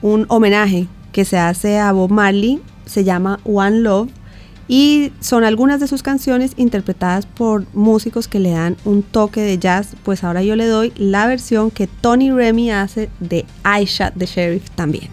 un 0.02 0.26
homenaje 0.28 0.86
que 1.10 1.24
se 1.24 1.38
hace 1.38 1.78
a 1.78 1.90
Bob 1.92 2.10
Marley, 2.10 2.60
se 2.84 3.02
llama 3.02 3.40
One 3.44 3.80
Love, 3.80 4.10
y 4.72 5.12
son 5.20 5.44
algunas 5.44 5.80
de 5.80 5.86
sus 5.86 6.02
canciones 6.02 6.54
interpretadas 6.56 7.26
por 7.26 7.66
músicos 7.74 8.26
que 8.26 8.40
le 8.40 8.52
dan 8.52 8.78
un 8.86 9.02
toque 9.02 9.42
de 9.42 9.58
jazz, 9.58 9.96
pues 10.02 10.24
ahora 10.24 10.42
yo 10.42 10.56
le 10.56 10.64
doy 10.64 10.94
la 10.96 11.26
versión 11.26 11.70
que 11.70 11.86
Tony 11.86 12.30
Remy 12.30 12.70
hace 12.70 13.10
de 13.20 13.44
I 13.66 13.84
Shot 13.84 14.14
the 14.16 14.24
Sheriff 14.24 14.70
también. 14.70 15.10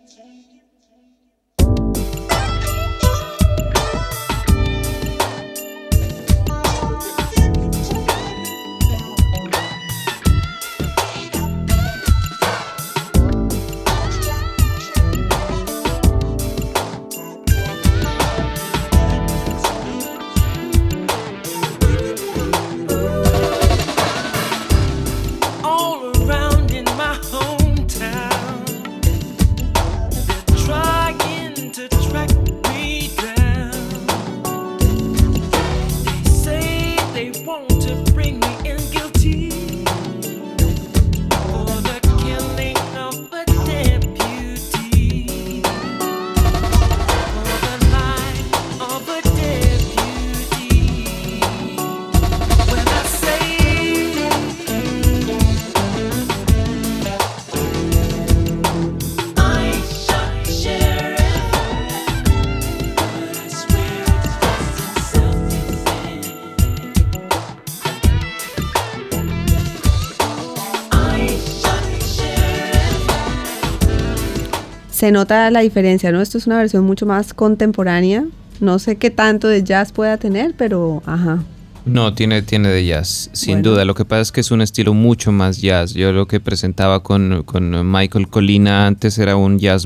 Se 74.99 75.11
nota 75.11 75.49
la 75.49 75.61
diferencia, 75.61 76.11
¿no? 76.11 76.19
Esto 76.21 76.37
es 76.37 76.45
una 76.47 76.57
versión 76.57 76.83
mucho 76.83 77.05
más 77.05 77.33
contemporánea. 77.33 78.25
No 78.59 78.79
sé 78.79 78.97
qué 78.97 79.09
tanto 79.09 79.47
de 79.47 79.63
jazz 79.63 79.93
pueda 79.93 80.17
tener, 80.17 80.53
pero 80.57 81.01
ajá. 81.05 81.41
No, 81.85 82.13
tiene, 82.13 82.41
tiene 82.41 82.67
de 82.67 82.85
jazz, 82.85 83.29
sin 83.31 83.55
Bueno. 83.61 83.69
duda. 83.71 83.85
Lo 83.85 83.95
que 83.95 84.03
pasa 84.03 84.21
es 84.21 84.31
que 84.33 84.41
es 84.41 84.51
un 84.51 84.61
estilo 84.61 84.93
mucho 84.93 85.31
más 85.31 85.61
jazz. 85.61 85.93
Yo 85.93 86.11
lo 86.11 86.27
que 86.27 86.41
presentaba 86.41 87.01
con, 87.01 87.43
con 87.43 87.89
Michael 87.89 88.27
Colina 88.27 88.85
antes 88.87 89.17
era 89.17 89.37
un 89.37 89.57
jazz 89.59 89.85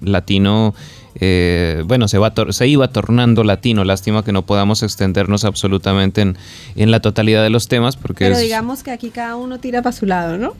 latino. 0.00 0.74
eh, 1.20 1.84
bueno, 1.86 2.08
se, 2.08 2.18
va 2.18 2.32
se 2.50 2.66
iba 2.66 2.88
tornando 2.88 3.44
latino. 3.44 3.84
Lástima 3.84 4.24
que 4.24 4.32
no 4.32 4.42
podamos 4.44 4.82
extendernos 4.82 5.44
absolutamente 5.44 6.22
en, 6.22 6.36
en 6.74 6.90
la 6.90 6.98
totalidad 7.00 7.44
de 7.44 7.50
los 7.50 7.68
temas. 7.68 7.96
Porque 7.96 8.24
Pero 8.24 8.34
es- 8.34 8.42
digamos 8.42 8.82
que 8.82 8.90
aquí 8.90 9.10
cada 9.10 9.36
uno 9.36 9.60
tira 9.60 9.82
para 9.82 9.92
su 9.94 10.04
lado, 10.06 10.36
¿no? 10.36 10.54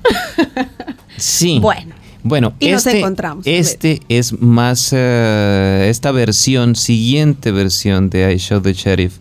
Sí. 1.16 1.58
Bueno. 1.62 1.96
Bueno, 2.22 2.54
Y 2.58 2.70
nos 2.70 2.84
este, 2.86 2.98
encontramos, 2.98 3.46
a 3.46 3.50
ver. 3.50 3.60
este 3.60 4.00
es 4.08 4.40
más, 4.40 4.90
eh, 4.92 5.86
esta 5.88 6.10
versión, 6.12 6.74
siguiente 6.76 7.52
versión 7.52 8.10
de 8.10 8.32
I 8.32 8.36
Shot 8.38 8.62
the 8.64 8.72
Sheriff 8.72 9.16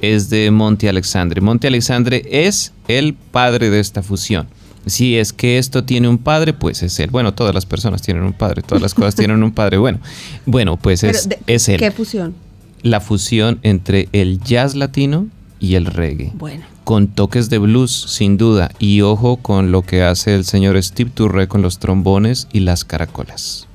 es 0.00 0.30
de 0.30 0.50
Monty 0.50 0.88
Alexandre. 0.88 1.40
Monty 1.40 1.66
Alexandre 1.66 2.22
es 2.30 2.72
el 2.88 3.14
padre 3.14 3.68
de 3.70 3.80
esta 3.80 4.02
fusión. 4.02 4.46
Si 4.86 5.18
es 5.18 5.32
que 5.34 5.58
esto 5.58 5.84
tiene 5.84 6.08
un 6.08 6.16
padre, 6.18 6.54
pues 6.54 6.82
es 6.82 6.98
él. 7.00 7.10
Bueno, 7.10 7.34
todas 7.34 7.54
las 7.54 7.66
personas 7.66 8.00
tienen 8.00 8.22
un 8.22 8.32
padre, 8.32 8.62
todas 8.62 8.80
las 8.80 8.94
cosas 8.94 9.14
tienen 9.14 9.42
un 9.42 9.52
padre. 9.52 9.76
Bueno, 9.76 9.98
bueno 10.46 10.76
pues 10.78 11.02
es, 11.02 11.28
de- 11.28 11.38
es 11.46 11.68
él. 11.68 11.78
¿Qué 11.78 11.90
fusión? 11.90 12.34
La 12.82 13.00
fusión 13.00 13.58
entre 13.62 14.08
el 14.12 14.40
jazz 14.40 14.74
latino 14.76 15.26
y 15.60 15.74
el 15.74 15.86
reggae 15.86 16.32
Bueno. 16.34 16.64
con 16.84 17.08
toques 17.08 17.50
de 17.50 17.58
blues, 17.58 17.92
sin 17.92 18.36
duda, 18.36 18.70
y 18.78 19.02
ojo 19.02 19.36
con 19.36 19.70
lo 19.70 19.82
que 19.82 20.02
hace 20.02 20.34
el 20.34 20.44
señor 20.44 20.82
Steve 20.82 21.10
Turre 21.14 21.46
con 21.48 21.62
los 21.62 21.78
trombones 21.78 22.48
y 22.52 22.60
las 22.60 22.84
caracolas. 22.84 23.67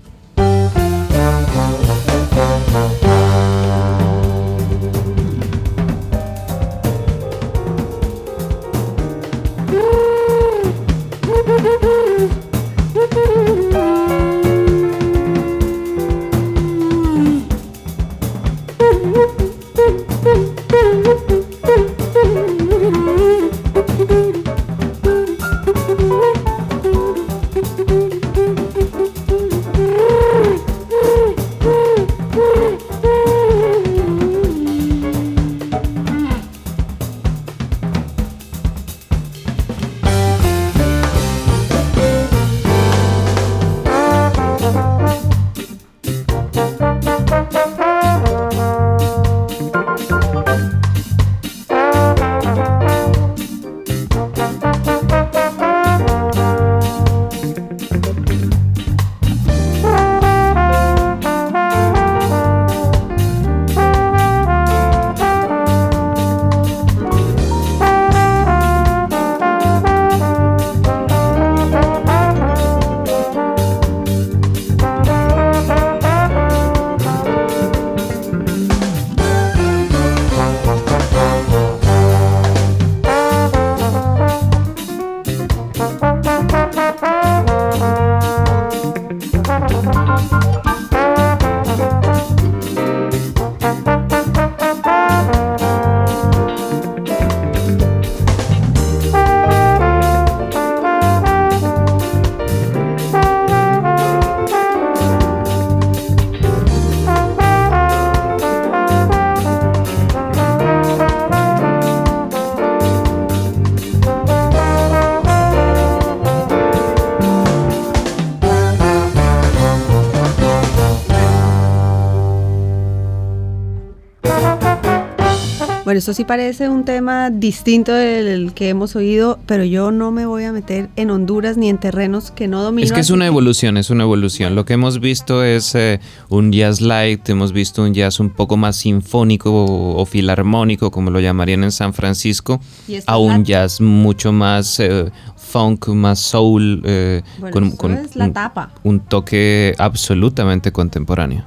Bueno, 125.93 125.99
esto 125.99 126.13
sí 126.15 126.23
parece 126.23 126.69
un 126.69 126.85
tema 126.85 127.29
distinto 127.29 127.91
del 127.93 128.53
que 128.55 128.69
hemos 128.69 128.95
oído, 128.95 129.37
pero 129.45 129.63
yo 129.63 129.91
no 129.91 130.09
me 130.09 130.25
voy 130.25 130.43
a 130.43 130.51
meter 130.51 130.89
en 130.95 131.11
Honduras 131.11 131.55
ni 131.55 131.69
en 131.69 131.77
terrenos 131.77 132.31
que 132.31 132.47
no 132.47 132.63
domino. 132.63 132.83
Es 132.83 132.91
que 132.91 132.99
es 133.01 133.11
una 133.11 133.27
evolución, 133.27 133.77
es 133.77 133.91
una 133.91 134.01
evolución. 134.01 134.55
Lo 134.55 134.65
que 134.65 134.73
hemos 134.73 134.99
visto 134.99 135.43
es 135.43 135.75
eh, 135.75 135.99
un 136.29 136.51
jazz 136.51 136.81
light, 136.81 137.29
hemos 137.29 137.53
visto 137.53 137.83
un 137.83 137.93
jazz 137.93 138.19
un 138.19 138.31
poco 138.31 138.57
más 138.57 138.77
sinfónico 138.77 139.51
o, 139.53 140.01
o 140.01 140.05
filarmónico, 140.07 140.89
como 140.89 141.11
lo 141.11 141.19
llamarían 141.19 141.63
en 141.63 141.71
San 141.71 141.93
Francisco, 141.93 142.59
a 143.05 143.17
un 143.19 143.45
jazz 143.45 143.79
mucho 143.79 144.31
más 144.33 144.79
eh, 144.79 145.11
funk, 145.37 145.89
más 145.89 146.17
soul, 146.17 146.81
eh, 146.85 147.21
Bueno, 147.37 147.67
eso 147.67 147.87
es 147.89 148.15
la 148.15 148.25
un- 148.25 148.33
tapa. 148.33 148.71
un 148.81 148.99
toque 149.01 149.75
absolutamente 149.77 150.71
contemporáneo. 150.71 151.43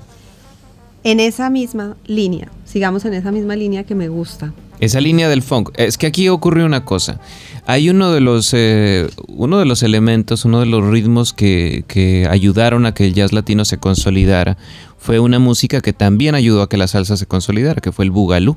En 1.06 1.20
esa 1.20 1.50
misma 1.50 1.96
línea, 2.08 2.50
sigamos 2.64 3.04
en 3.04 3.14
esa 3.14 3.30
misma 3.30 3.54
línea 3.54 3.84
que 3.84 3.94
me 3.94 4.08
gusta. 4.08 4.52
Esa 4.80 5.00
línea 5.00 5.28
del 5.28 5.40
funk. 5.40 5.70
Es 5.76 5.98
que 5.98 6.08
aquí 6.08 6.28
ocurre 6.28 6.64
una 6.64 6.84
cosa. 6.84 7.20
Hay 7.64 7.90
uno 7.90 8.10
de 8.10 8.20
los, 8.20 8.52
eh, 8.52 9.08
uno 9.28 9.60
de 9.60 9.66
los 9.66 9.84
elementos, 9.84 10.44
uno 10.44 10.58
de 10.58 10.66
los 10.66 10.84
ritmos 10.84 11.32
que, 11.32 11.84
que 11.86 12.26
ayudaron 12.28 12.86
a 12.86 12.92
que 12.92 13.06
el 13.06 13.14
jazz 13.14 13.32
latino 13.32 13.64
se 13.64 13.78
consolidara. 13.78 14.56
Fue 14.98 15.20
una 15.20 15.38
música 15.38 15.80
que 15.80 15.92
también 15.92 16.34
ayudó 16.34 16.60
a 16.60 16.68
que 16.68 16.76
la 16.76 16.88
salsa 16.88 17.16
se 17.16 17.26
consolidara, 17.26 17.80
que 17.80 17.92
fue 17.92 18.04
el 18.04 18.10
bugalú. 18.10 18.56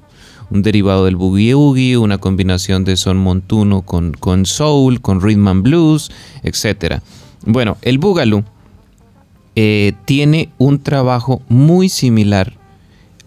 Un 0.50 0.64
derivado 0.64 1.06
del 1.06 1.18
boogie 1.18 1.54
oogie, 1.54 1.98
una 1.98 2.18
combinación 2.18 2.84
de 2.84 2.98
son 2.98 3.18
montuno 3.18 3.84
con, 3.84 4.14
con 4.14 4.48
soul, 4.48 5.02
con 5.02 5.22
rhythm 5.22 5.48
and 5.50 5.62
blues, 5.62 6.10
etc. 6.42 7.02
Bueno, 7.46 7.78
el 7.84 8.00
bugalú 8.00 8.44
eh, 9.56 9.94
tiene 10.06 10.50
un 10.58 10.82
trabajo 10.82 11.42
muy 11.50 11.90
similar 11.90 12.58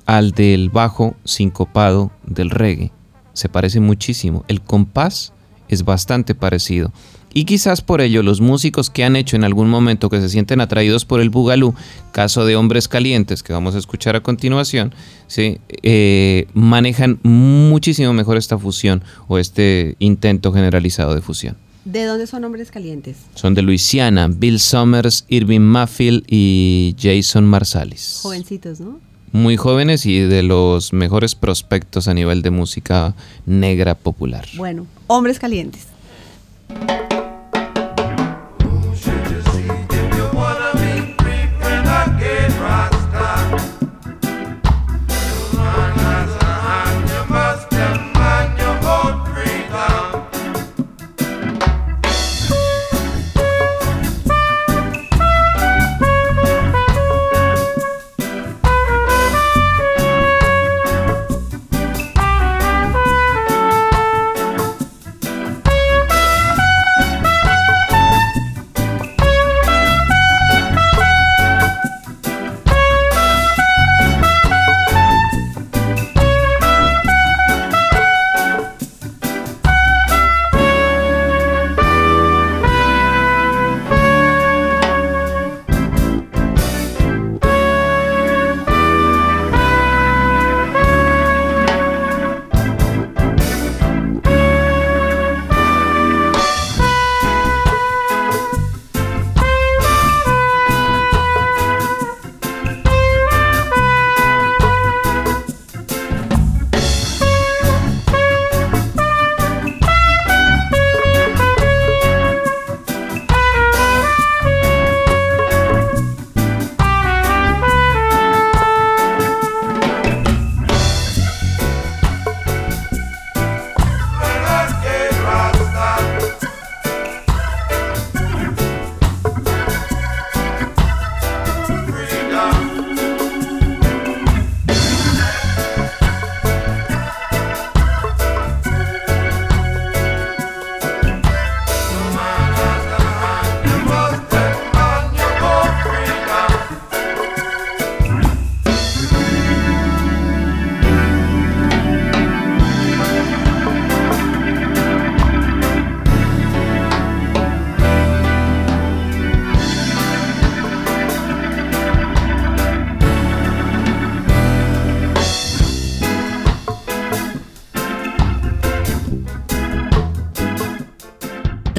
al 0.06 0.32
del 0.32 0.70
bajo 0.70 1.16
sincopado 1.24 2.10
del 2.26 2.50
reggae. 2.50 2.92
Se 3.32 3.48
parece 3.48 3.80
muchísimo. 3.80 4.44
El 4.48 4.60
compás 4.60 5.32
es 5.68 5.84
bastante 5.84 6.34
parecido. 6.34 6.92
Y 7.34 7.44
quizás 7.44 7.80
por 7.80 8.02
ello 8.02 8.22
los 8.22 8.40
músicos 8.40 8.90
que 8.90 9.04
han 9.04 9.16
hecho 9.16 9.36
en 9.36 9.44
algún 9.44 9.70
momento 9.70 10.10
que 10.10 10.20
se 10.20 10.28
sienten 10.28 10.60
atraídos 10.60 11.06
por 11.06 11.20
el 11.20 11.30
bugalú, 11.30 11.74
caso 12.12 12.44
de 12.44 12.56
Hombres 12.56 12.88
Calientes, 12.88 13.42
que 13.42 13.54
vamos 13.54 13.74
a 13.74 13.78
escuchar 13.78 14.16
a 14.16 14.22
continuación, 14.22 14.94
¿sí? 15.28 15.58
Eh, 15.82 16.46
manejan 16.52 17.20
muchísimo 17.22 18.12
mejor 18.12 18.36
esta 18.36 18.58
fusión 18.58 19.02
o 19.28 19.38
este 19.38 19.96
intento 19.98 20.52
generalizado 20.52 21.14
de 21.14 21.22
fusión. 21.22 21.56
¿De 21.84 22.04
dónde 22.04 22.26
son 22.26 22.44
hombres 22.44 22.70
calientes? 22.70 23.16
Son 23.34 23.54
de 23.54 23.62
Luisiana, 23.62 24.28
Bill 24.28 24.60
Summers, 24.60 25.24
Irving 25.28 25.60
Maffield 25.60 26.24
y 26.28 26.94
Jason 27.00 27.44
Marsalis. 27.44 28.20
Jovencitos, 28.22 28.80
¿no? 28.80 29.00
Muy 29.32 29.56
jóvenes 29.56 30.06
y 30.06 30.20
de 30.20 30.42
los 30.42 30.92
mejores 30.92 31.34
prospectos 31.34 32.06
a 32.06 32.14
nivel 32.14 32.42
de 32.42 32.50
música 32.50 33.14
negra 33.46 33.96
popular. 33.96 34.46
Bueno, 34.56 34.86
hombres 35.08 35.38
calientes. 35.38 35.86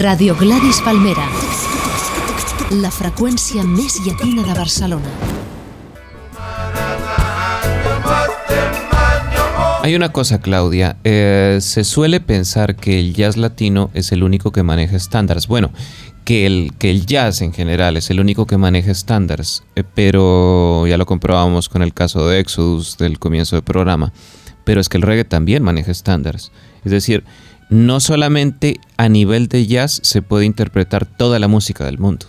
Radio 0.03 0.35
Gladys 0.35 0.81
Palmera. 0.83 1.23
La 2.75 2.89
freqüència 2.91 3.61
més 3.63 4.01
llatina 4.03 4.43
de 4.43 4.51
Barcelona. 4.57 5.07
Hay 9.81 9.95
una 9.95 10.11
cosa, 10.11 10.41
Claudia. 10.41 10.97
eh, 11.05 11.59
se 11.61 11.85
suele 11.85 12.19
pensar 12.19 12.75
que 12.75 12.99
el 12.99 13.13
jazz 13.13 13.37
latino 13.37 13.91
es 13.93 14.11
el 14.11 14.23
único 14.23 14.51
que 14.51 14.61
maneja 14.61 14.97
estándares. 14.97 15.47
Bueno, 15.47 15.71
que 16.25 16.45
el, 16.47 16.73
que 16.77 16.91
el 16.91 17.05
jazz 17.05 17.41
en 17.41 17.53
general 17.53 17.95
es 17.95 18.09
el 18.09 18.19
único 18.19 18.45
que 18.45 18.57
maneja 18.57 18.91
estándares. 18.91 19.63
eh, 19.77 19.85
pero 19.95 20.85
ya 20.85 20.97
lo 20.97 21.05
comprobamos 21.05 21.69
con 21.69 21.81
el 21.81 21.93
caso 21.93 22.27
de 22.27 22.41
Exodus 22.41 22.97
del 22.97 23.19
comienzo 23.19 23.55
del 23.55 23.63
programa. 23.63 24.11
Pero 24.65 24.81
es 24.81 24.89
que 24.89 24.97
el 24.97 25.03
reggae 25.03 25.23
también 25.23 25.63
maneja 25.63 25.91
estándares. 25.91 26.51
Es 26.83 26.91
decir, 26.91 27.23
no 27.69 27.99
solamente 27.99 28.79
a 28.97 29.09
nivel 29.09 29.47
de 29.47 29.65
jazz 29.65 29.99
se 30.03 30.21
puede 30.21 30.45
interpretar 30.45 31.05
toda 31.05 31.39
la 31.39 31.47
música 31.47 31.85
del 31.85 31.99
mundo. 31.99 32.25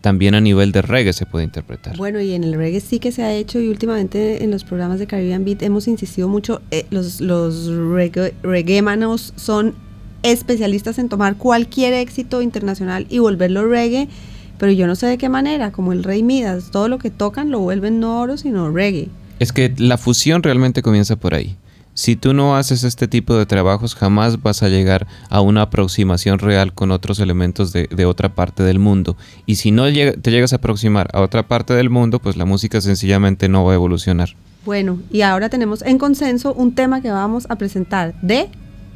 También 0.00 0.34
a 0.34 0.40
nivel 0.40 0.72
de 0.72 0.82
reggae 0.82 1.12
se 1.12 1.26
puede 1.26 1.44
interpretar. 1.44 1.96
Bueno, 1.96 2.20
y 2.20 2.32
en 2.32 2.44
el 2.44 2.54
reggae 2.54 2.80
sí 2.80 2.98
que 2.98 3.12
se 3.12 3.22
ha 3.22 3.32
hecho 3.32 3.60
y 3.60 3.68
últimamente 3.68 4.42
en 4.44 4.50
los 4.50 4.64
programas 4.64 4.98
de 4.98 5.06
Caribbean 5.06 5.44
Beat 5.44 5.62
hemos 5.62 5.88
insistido 5.88 6.28
mucho, 6.28 6.60
eh, 6.70 6.86
los, 6.90 7.20
los 7.20 7.66
reggae, 7.66 8.34
reggaemanos 8.42 9.32
son 9.36 9.74
especialistas 10.22 10.98
en 10.98 11.08
tomar 11.08 11.36
cualquier 11.36 11.94
éxito 11.94 12.42
internacional 12.42 13.06
y 13.08 13.18
volverlo 13.18 13.66
reggae, 13.66 14.08
pero 14.58 14.72
yo 14.72 14.86
no 14.86 14.96
sé 14.96 15.06
de 15.06 15.18
qué 15.18 15.28
manera, 15.28 15.72
como 15.72 15.92
el 15.92 16.04
Rey 16.04 16.22
Midas, 16.22 16.70
todo 16.70 16.88
lo 16.88 16.98
que 16.98 17.10
tocan 17.10 17.50
lo 17.50 17.60
vuelven 17.60 18.00
no 18.00 18.20
oro, 18.20 18.36
sino 18.36 18.70
reggae. 18.70 19.08
Es 19.38 19.52
que 19.52 19.72
la 19.78 19.98
fusión 19.98 20.42
realmente 20.42 20.82
comienza 20.82 21.16
por 21.16 21.34
ahí. 21.34 21.56
Si 21.98 22.14
tú 22.14 22.32
no 22.32 22.54
haces 22.56 22.84
este 22.84 23.08
tipo 23.08 23.34
de 23.34 23.44
trabajos, 23.44 23.96
jamás 23.96 24.40
vas 24.40 24.62
a 24.62 24.68
llegar 24.68 25.08
a 25.30 25.40
una 25.40 25.62
aproximación 25.62 26.38
real 26.38 26.72
con 26.72 26.92
otros 26.92 27.18
elementos 27.18 27.72
de, 27.72 27.88
de 27.88 28.04
otra 28.06 28.28
parte 28.36 28.62
del 28.62 28.78
mundo. 28.78 29.16
Y 29.46 29.56
si 29.56 29.72
no 29.72 29.82
te 29.92 30.30
llegas 30.30 30.52
a 30.52 30.56
aproximar 30.56 31.08
a 31.12 31.20
otra 31.20 31.48
parte 31.48 31.74
del 31.74 31.90
mundo, 31.90 32.20
pues 32.20 32.36
la 32.36 32.44
música 32.44 32.80
sencillamente 32.80 33.48
no 33.48 33.64
va 33.64 33.72
a 33.72 33.74
evolucionar. 33.74 34.36
Bueno, 34.64 35.00
y 35.10 35.22
ahora 35.22 35.48
tenemos 35.48 35.82
en 35.82 35.98
consenso 35.98 36.54
un 36.54 36.72
tema 36.72 37.02
que 37.02 37.10
vamos 37.10 37.46
a 37.48 37.56
presentar 37.56 38.14
de 38.22 38.48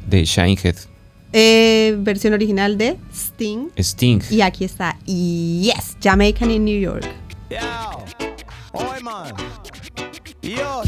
De 0.09 0.23
Shinehead. 0.23 0.77
eh, 1.33 1.97
versión 1.99 2.31
original 2.33 2.77
de 2.77 2.95
Sting. 3.13 3.67
Sting. 3.75 4.21
Y 4.29 4.39
aquí 4.39 4.63
está, 4.63 4.97
Yes, 5.05 5.97
Jamaican 6.01 6.51
in 6.51 6.63
New 6.63 6.79
York. 6.79 7.05
Yo, 7.49 9.03
man. 9.03 9.33
Yo, 10.41 10.83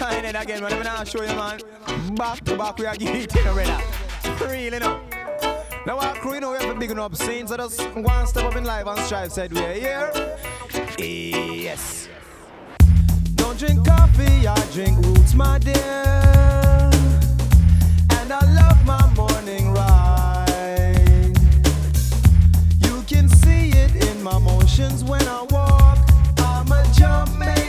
shine 0.00 0.24
it 0.24 0.34
again, 0.34 0.62
man. 0.62 0.72
Me 0.78 0.82
now 0.82 1.04
show 1.04 1.20
you, 1.22 1.28
man. 1.28 1.60
Back 2.14 2.42
to 2.46 2.56
back, 2.56 2.78
we 2.78 2.86
are 2.86 2.96
getting 2.96 3.46
already. 3.46 3.84
Really, 4.40 4.78
no. 4.78 5.00
Now, 5.86 5.98
our 5.98 6.14
crew, 6.14 6.34
you 6.34 6.40
know, 6.40 6.52
we 6.52 6.58
have 6.58 6.74
a 6.74 6.78
big 6.78 6.90
enough 6.90 7.14
scene, 7.16 7.46
so 7.46 7.56
just 7.56 7.82
one 7.94 8.26
step 8.26 8.44
up 8.44 8.56
in 8.56 8.64
life 8.64 8.86
and 8.86 8.98
strive, 9.00 9.30
said 9.30 9.52
we 9.52 9.60
are 9.60 9.72
here. 9.74 10.10
Yes. 10.98 12.08
Don't 13.34 13.58
drink 13.58 13.86
coffee, 13.86 14.46
I 14.46 14.54
drink 14.72 14.96
roots, 15.04 15.34
my 15.34 15.58
dear. 15.58 15.74
And 18.18 18.32
I 18.32 18.40
love 18.60 18.84
my 18.86 19.06
morning 19.14 19.72
ride. 19.72 21.36
You 22.84 23.02
can 23.06 23.28
see 23.28 23.70
it 23.70 23.94
in 24.08 24.22
my 24.22 24.38
motions 24.38 25.04
when 25.04 25.22
I 25.28 25.42
walk. 25.50 25.98
I'm 26.38 26.72
a 26.72 26.82
Jamaican 26.94 27.59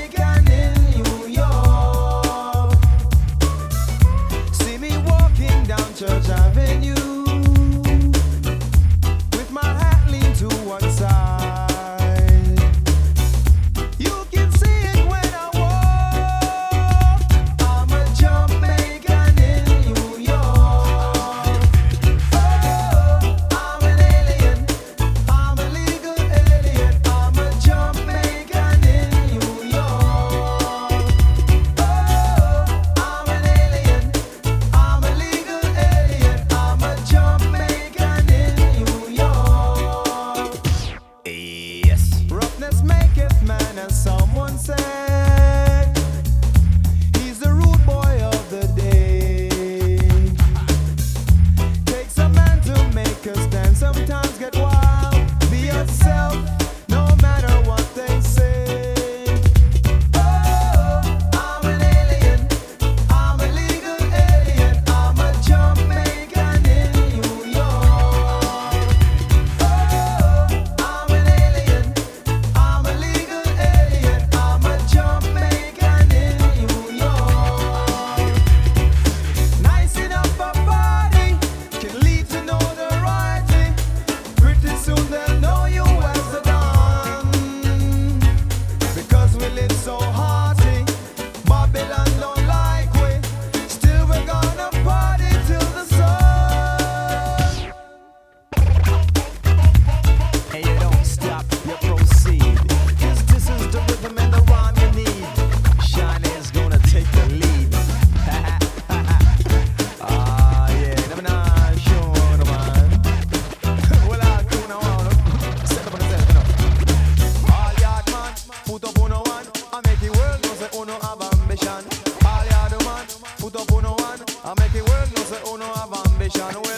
I 124.52 124.54
make 124.60 124.76
it 124.76 124.84
work, 124.90 125.08
oh, 125.08 125.14
no 125.16 125.24
say 125.24 125.54
uno 125.54 125.66
have 125.74 126.12
ambition. 126.12 126.71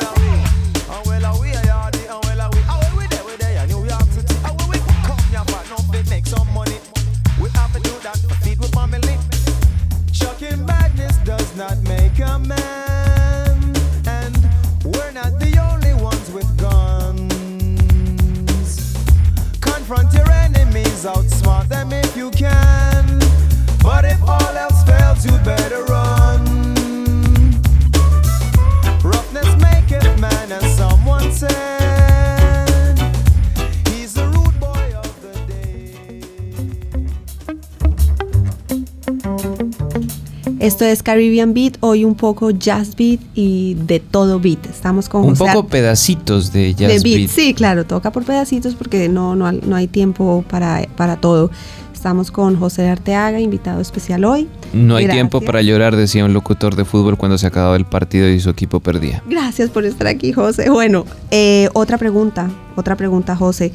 Es 40.93 41.03
Caribbean 41.03 41.53
Beat, 41.53 41.77
hoy 41.81 42.05
un 42.05 42.15
poco 42.15 42.51
jazz 42.51 42.95
beat 42.95 43.19
y 43.35 43.73
de 43.75 43.99
todo 43.99 44.39
beat. 44.39 44.65
Estamos 44.67 45.09
con 45.09 45.23
Un 45.23 45.29
José 45.35 45.45
poco 45.51 45.59
Ar- 45.65 45.71
pedacitos 45.71 46.53
de 46.53 46.73
jazz 46.73 46.87
de 46.89 46.99
beat. 46.99 47.17
beat. 47.17 47.29
Sí, 47.29 47.53
claro, 47.53 47.85
toca 47.85 48.11
por 48.11 48.23
pedacitos 48.23 48.75
porque 48.75 49.09
no, 49.09 49.35
no, 49.35 49.51
no 49.51 49.75
hay 49.75 49.87
tiempo 49.87 50.45
para, 50.49 50.87
para 50.95 51.17
todo. 51.17 51.51
Estamos 51.93 52.31
con 52.31 52.57
José 52.59 52.89
Arteaga, 52.89 53.39
invitado 53.39 53.79
especial 53.79 54.25
hoy. 54.25 54.49
No 54.73 54.97
hay 54.97 55.05
Gracias. 55.05 55.15
tiempo 55.29 55.39
para 55.41 55.61
llorar, 55.61 55.95
decía 55.95 56.25
un 56.25 56.33
locutor 56.33 56.75
de 56.75 56.83
fútbol 56.83 57.17
cuando 57.17 57.37
se 57.37 57.47
acababa 57.47 57.77
el 57.77 57.85
partido 57.85 58.27
y 58.29 58.39
su 58.41 58.49
equipo 58.49 58.81
perdía. 58.81 59.23
Gracias 59.29 59.69
por 59.69 59.85
estar 59.85 60.07
aquí, 60.07 60.33
José. 60.33 60.69
Bueno, 60.69 61.05
eh, 61.31 61.69
otra 61.73 61.97
pregunta, 61.97 62.49
otra 62.75 62.97
pregunta, 62.97 63.35
José. 63.37 63.71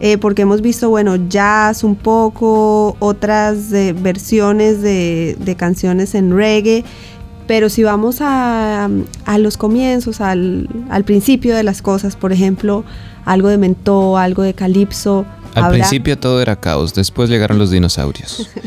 Eh, 0.00 0.16
porque 0.18 0.42
hemos 0.42 0.62
visto, 0.62 0.88
bueno, 0.88 1.16
jazz 1.28 1.84
un 1.84 1.94
poco, 1.94 2.96
otras 3.00 3.70
eh, 3.72 3.92
versiones 3.92 4.80
de, 4.80 5.36
de 5.38 5.56
canciones 5.56 6.14
en 6.14 6.34
reggae, 6.34 6.84
pero 7.46 7.68
si 7.68 7.82
vamos 7.82 8.18
a, 8.20 8.88
a 9.26 9.38
los 9.38 9.56
comienzos, 9.58 10.20
al, 10.22 10.68
al 10.88 11.04
principio 11.04 11.54
de 11.54 11.62
las 11.64 11.82
cosas, 11.82 12.16
por 12.16 12.32
ejemplo, 12.32 12.82
algo 13.26 13.48
de 13.48 13.58
mentó, 13.58 14.16
algo 14.16 14.42
de 14.42 14.54
calipso. 14.54 15.26
Al 15.54 15.64
¿habrá- 15.64 15.70
principio 15.80 16.18
todo 16.18 16.40
era 16.40 16.56
caos, 16.56 16.94
después 16.94 17.28
llegaron 17.28 17.58
los 17.58 17.70
dinosaurios. 17.70 18.48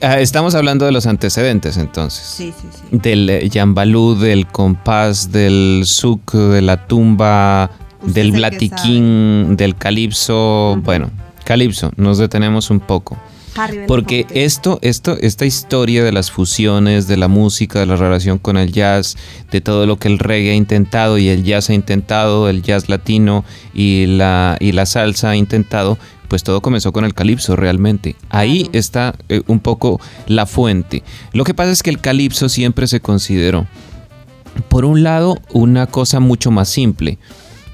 Ah, 0.00 0.20
Estamos 0.20 0.54
hablando 0.54 0.86
de 0.86 0.92
los 0.92 1.06
antecedentes 1.06 1.76
entonces. 1.76 2.24
Sí, 2.24 2.54
sí, 2.56 2.68
sí. 2.72 2.98
Del 2.98 3.28
eh, 3.28 3.48
yambalú, 3.48 4.14
del 4.14 4.46
compás, 4.46 5.32
del 5.32 5.82
suk, 5.86 6.34
de 6.34 6.62
la 6.62 6.86
tumba, 6.86 7.68
del 8.02 8.32
blatiquín, 8.32 9.56
del 9.56 9.76
calipso. 9.76 10.78
Bueno, 10.82 11.10
calipso, 11.44 11.92
nos 11.96 12.18
detenemos 12.18 12.70
un 12.70 12.80
poco. 12.80 13.18
Harry 13.56 13.86
Porque 13.88 14.18
Belafonte. 14.18 14.44
esto, 14.44 14.78
esto, 14.82 15.16
esta 15.20 15.44
historia 15.44 16.04
de 16.04 16.12
las 16.12 16.30
fusiones, 16.30 17.08
de 17.08 17.16
la 17.16 17.28
música, 17.28 17.80
de 17.80 17.86
la 17.86 17.96
relación 17.96 18.38
con 18.38 18.56
el 18.56 18.72
jazz, 18.72 19.16
de 19.50 19.60
todo 19.60 19.86
lo 19.86 19.96
que 19.96 20.08
el 20.08 20.18
reggae 20.18 20.52
ha 20.52 20.54
intentado 20.54 21.18
y 21.18 21.28
el 21.28 21.42
jazz 21.42 21.70
ha 21.70 21.74
intentado, 21.74 22.48
el 22.48 22.62
jazz 22.62 22.88
latino 22.88 23.44
y 23.74 24.06
la, 24.06 24.56
y 24.60 24.72
la 24.72 24.86
salsa 24.86 25.30
ha 25.30 25.36
intentado, 25.36 25.98
pues 26.28 26.44
todo 26.44 26.60
comenzó 26.60 26.92
con 26.92 27.04
el 27.04 27.14
calipso 27.14 27.56
realmente. 27.56 28.14
Ahí 28.28 28.68
está 28.72 29.14
eh, 29.28 29.42
un 29.48 29.58
poco 29.58 30.00
la 30.26 30.46
fuente. 30.46 31.02
Lo 31.32 31.44
que 31.44 31.54
pasa 31.54 31.72
es 31.72 31.82
que 31.82 31.90
el 31.90 32.00
calipso 32.00 32.48
siempre 32.48 32.86
se 32.86 33.00
consideró, 33.00 33.66
por 34.68 34.84
un 34.84 35.02
lado, 35.02 35.38
una 35.52 35.86
cosa 35.86 36.20
mucho 36.20 36.50
más 36.50 36.68
simple. 36.68 37.18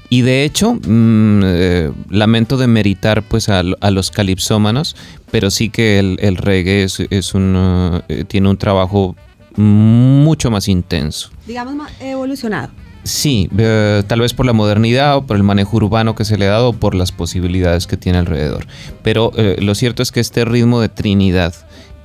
Y 0.09 0.21
de 0.21 0.43
hecho, 0.43 0.73
mm, 0.75 1.41
eh, 1.43 1.91
lamento 2.09 2.57
demeritar 2.57 3.23
pues 3.23 3.49
a, 3.49 3.63
a 3.79 3.91
los 3.91 4.11
calipsómanos, 4.11 4.95
pero 5.31 5.49
sí 5.51 5.69
que 5.69 5.99
el, 5.99 6.17
el 6.21 6.37
reggae 6.37 6.83
es, 6.83 6.99
es 7.09 7.33
un, 7.33 7.55
uh, 7.55 8.01
eh, 8.07 8.23
tiene 8.25 8.49
un 8.49 8.57
trabajo 8.57 9.15
mucho 9.55 10.51
más 10.51 10.67
intenso. 10.67 11.29
Digamos, 11.47 11.75
ma- 11.75 11.89
evolucionado. 11.99 12.69
Sí, 13.03 13.49
eh, 13.57 14.01
tal 14.07 14.21
vez 14.21 14.33
por 14.33 14.45
la 14.47 14.53
modernidad 14.53 15.17
o 15.17 15.25
por 15.27 15.37
el 15.37 15.43
manejo 15.43 15.77
urbano 15.77 16.15
que 16.15 16.25
se 16.25 16.37
le 16.37 16.47
ha 16.47 16.51
dado 16.51 16.69
o 16.69 16.73
por 16.73 16.95
las 16.95 17.11
posibilidades 17.11 17.85
que 17.85 17.97
tiene 17.97 18.17
alrededor. 18.17 18.65
Pero 19.03 19.31
eh, 19.37 19.57
lo 19.59 19.75
cierto 19.75 20.01
es 20.01 20.11
que 20.11 20.19
este 20.19 20.43
ritmo 20.43 20.81
de 20.81 20.89
Trinidad, 20.89 21.53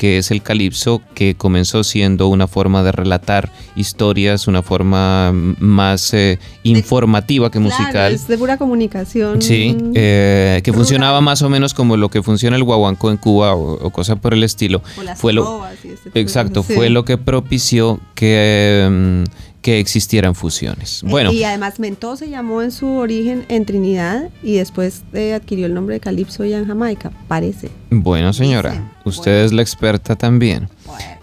que 0.00 0.16
es 0.16 0.30
el 0.30 0.40
calipso, 0.40 1.02
que 1.14 1.34
comenzó 1.34 1.84
siendo 1.84 2.28
una 2.28 2.46
forma 2.46 2.82
de 2.82 2.90
relatar 2.90 3.52
historias, 3.76 4.48
una 4.48 4.62
forma 4.62 5.30
más 5.34 6.14
eh, 6.14 6.38
informativa 6.62 7.50
que 7.50 7.58
musical. 7.58 7.90
Claro, 7.90 8.14
es 8.14 8.26
de 8.26 8.38
pura 8.38 8.56
comunicación. 8.56 9.42
Sí, 9.42 9.76
eh, 9.94 10.62
que 10.64 10.70
rural. 10.70 10.80
funcionaba 10.86 11.20
más 11.20 11.42
o 11.42 11.50
menos 11.50 11.74
como 11.74 11.98
lo 11.98 12.08
que 12.08 12.22
funciona 12.22 12.56
el 12.56 12.64
guaguancó 12.64 13.10
en 13.10 13.18
Cuba 13.18 13.54
o, 13.54 13.74
o 13.74 13.90
cosa 13.90 14.16
por 14.16 14.32
el 14.32 14.42
estilo. 14.42 14.82
O 14.98 15.02
las 15.02 15.20
Fue 15.20 15.34
lo, 15.34 15.66
y 15.84 15.88
este 15.88 16.18
exacto, 16.18 16.62
fue 16.62 16.88
lo 16.88 17.04
que 17.04 17.18
propició 17.18 18.00
que, 18.14 18.88
mm, 18.90 19.24
que 19.62 19.78
existieran 19.78 20.34
fusiones. 20.34 21.02
Eh, 21.02 21.06
Bueno, 21.08 21.32
Y 21.32 21.44
además 21.44 21.78
Mentó 21.80 22.16
se 22.16 22.28
llamó 22.30 22.62
en 22.62 22.70
su 22.70 22.86
origen 22.86 23.44
en 23.48 23.66
Trinidad 23.66 24.30
y 24.42 24.54
después 24.56 25.02
eh, 25.12 25.34
adquirió 25.34 25.66
el 25.66 25.74
nombre 25.74 25.94
de 25.96 26.00
Calipso 26.00 26.44
ya 26.44 26.58
en 26.58 26.66
Jamaica, 26.66 27.10
parece. 27.28 27.70
bueno 27.90 28.32
señora, 28.32 28.70
Dicen, 28.70 28.90
usted 29.04 29.32
bueno. 29.32 29.46
es 29.46 29.52
la 29.52 29.62
experta 29.62 30.16
también. 30.16 30.68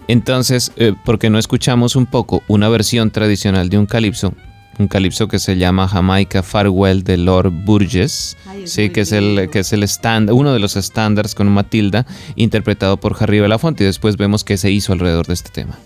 Entonces, 0.06 0.72
eh, 0.76 0.94
¿por 1.04 1.18
qué 1.18 1.30
no 1.30 1.38
escuchamos 1.38 1.94
un 1.96 2.06
poco 2.06 2.42
una 2.48 2.68
versión 2.68 3.10
tradicional 3.10 3.68
de 3.68 3.78
un 3.78 3.86
calipso? 3.86 4.32
Un 4.78 4.86
calipso 4.86 5.26
que 5.26 5.40
se 5.40 5.56
llama 5.56 5.88
Jamaica 5.88 6.42
Farewell 6.44 7.02
de 7.02 7.16
Lord 7.16 7.50
Burgess, 7.64 8.36
Ay, 8.46 8.66
sí, 8.68 8.90
que 8.90 9.00
es 9.00 9.10
el 9.10 9.50
que 9.50 9.58
es 9.58 9.72
el 9.72 9.82
estándar, 9.82 10.34
uno 10.34 10.52
de 10.52 10.60
los 10.60 10.76
estándares 10.76 11.34
con 11.34 11.48
Matilda, 11.48 12.06
interpretado 12.36 12.96
por 12.96 13.16
Harry 13.20 13.40
Belafonte 13.40 13.82
y 13.82 13.86
después 13.88 14.16
vemos 14.16 14.44
qué 14.44 14.56
se 14.56 14.70
hizo 14.70 14.92
alrededor 14.92 15.26
de 15.26 15.34
este 15.34 15.50
tema. 15.50 15.76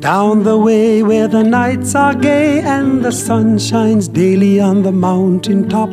Down 0.00 0.42
the 0.44 0.58
way 0.58 1.02
where 1.02 1.28
the 1.28 1.44
nights 1.44 1.94
are 1.94 2.14
gay 2.14 2.60
and 2.62 3.04
the 3.04 3.12
sun 3.12 3.58
shines 3.58 4.08
daily 4.08 4.58
on 4.58 4.82
the 4.82 4.92
mountain 4.92 5.68
top. 5.68 5.90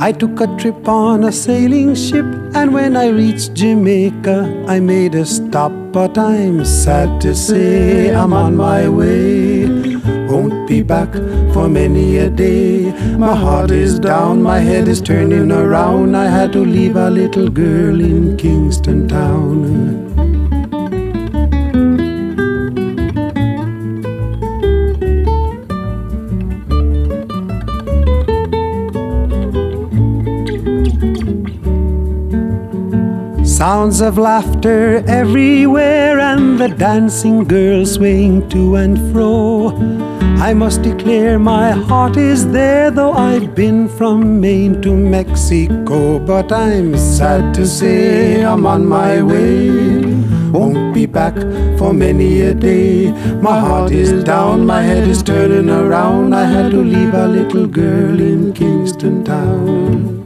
I 0.00 0.12
took 0.12 0.40
a 0.40 0.46
trip 0.56 0.88
on 0.88 1.24
a 1.24 1.30
sailing 1.30 1.94
ship, 1.94 2.24
and 2.54 2.72
when 2.72 2.96
I 2.96 3.08
reached 3.08 3.54
Jamaica, 3.54 4.64
I 4.66 4.80
made 4.80 5.14
a 5.14 5.24
stop. 5.26 5.72
But 5.92 6.18
I'm 6.18 6.64
sad 6.64 7.20
to 7.20 7.34
say 7.34 8.12
I'm 8.14 8.32
on 8.32 8.56
my 8.56 8.88
way. 8.88 9.93
Won't 10.28 10.66
be 10.66 10.82
back 10.82 11.12
for 11.52 11.68
many 11.68 12.16
a 12.16 12.28
day. 12.28 12.92
My 13.16 13.34
heart 13.34 13.70
is 13.70 13.98
down, 13.98 14.42
my 14.42 14.58
head 14.58 14.88
is 14.88 15.00
turning 15.00 15.52
around. 15.52 16.16
I 16.16 16.26
had 16.26 16.52
to 16.52 16.60
leave 16.60 16.96
a 16.96 17.10
little 17.10 17.48
girl 17.48 18.00
in 18.00 18.36
Kingston 18.36 19.06
Town. 19.06 20.02
Sounds 33.44 34.00
of 34.00 34.18
laughter 34.18 35.04
everywhere, 35.06 36.18
and 36.18 36.58
the 36.58 36.68
dancing 36.68 37.44
girls 37.44 37.94
swaying 37.94 38.48
to 38.50 38.76
and 38.76 39.12
fro. 39.12 39.93
I 40.36 40.52
must 40.52 40.82
declare 40.82 41.38
my 41.38 41.70
heart 41.70 42.16
is 42.16 42.50
there, 42.50 42.90
though 42.90 43.12
I've 43.12 43.54
been 43.54 43.88
from 43.88 44.40
Maine 44.40 44.82
to 44.82 44.94
Mexico. 44.94 46.18
But 46.18 46.52
I'm 46.52 46.96
sad 46.96 47.54
to 47.54 47.66
say 47.66 48.44
I'm 48.44 48.66
on 48.66 48.86
my 48.86 49.22
way. 49.22 49.70
Won't 50.50 50.94
be 50.94 51.06
back 51.06 51.34
for 51.78 51.92
many 51.92 52.42
a 52.42 52.54
day. 52.54 53.12
My 53.40 53.58
heart 53.58 53.90
is 53.90 54.24
down, 54.24 54.66
my 54.66 54.82
head 54.82 55.08
is 55.08 55.22
turning 55.22 55.70
around. 55.70 56.34
I 56.34 56.44
had 56.44 56.70
to 56.72 56.82
leave 56.82 57.14
a 57.14 57.26
little 57.26 57.66
girl 57.66 58.20
in 58.20 58.52
Kingston 58.52 59.24
Town. 59.24 60.23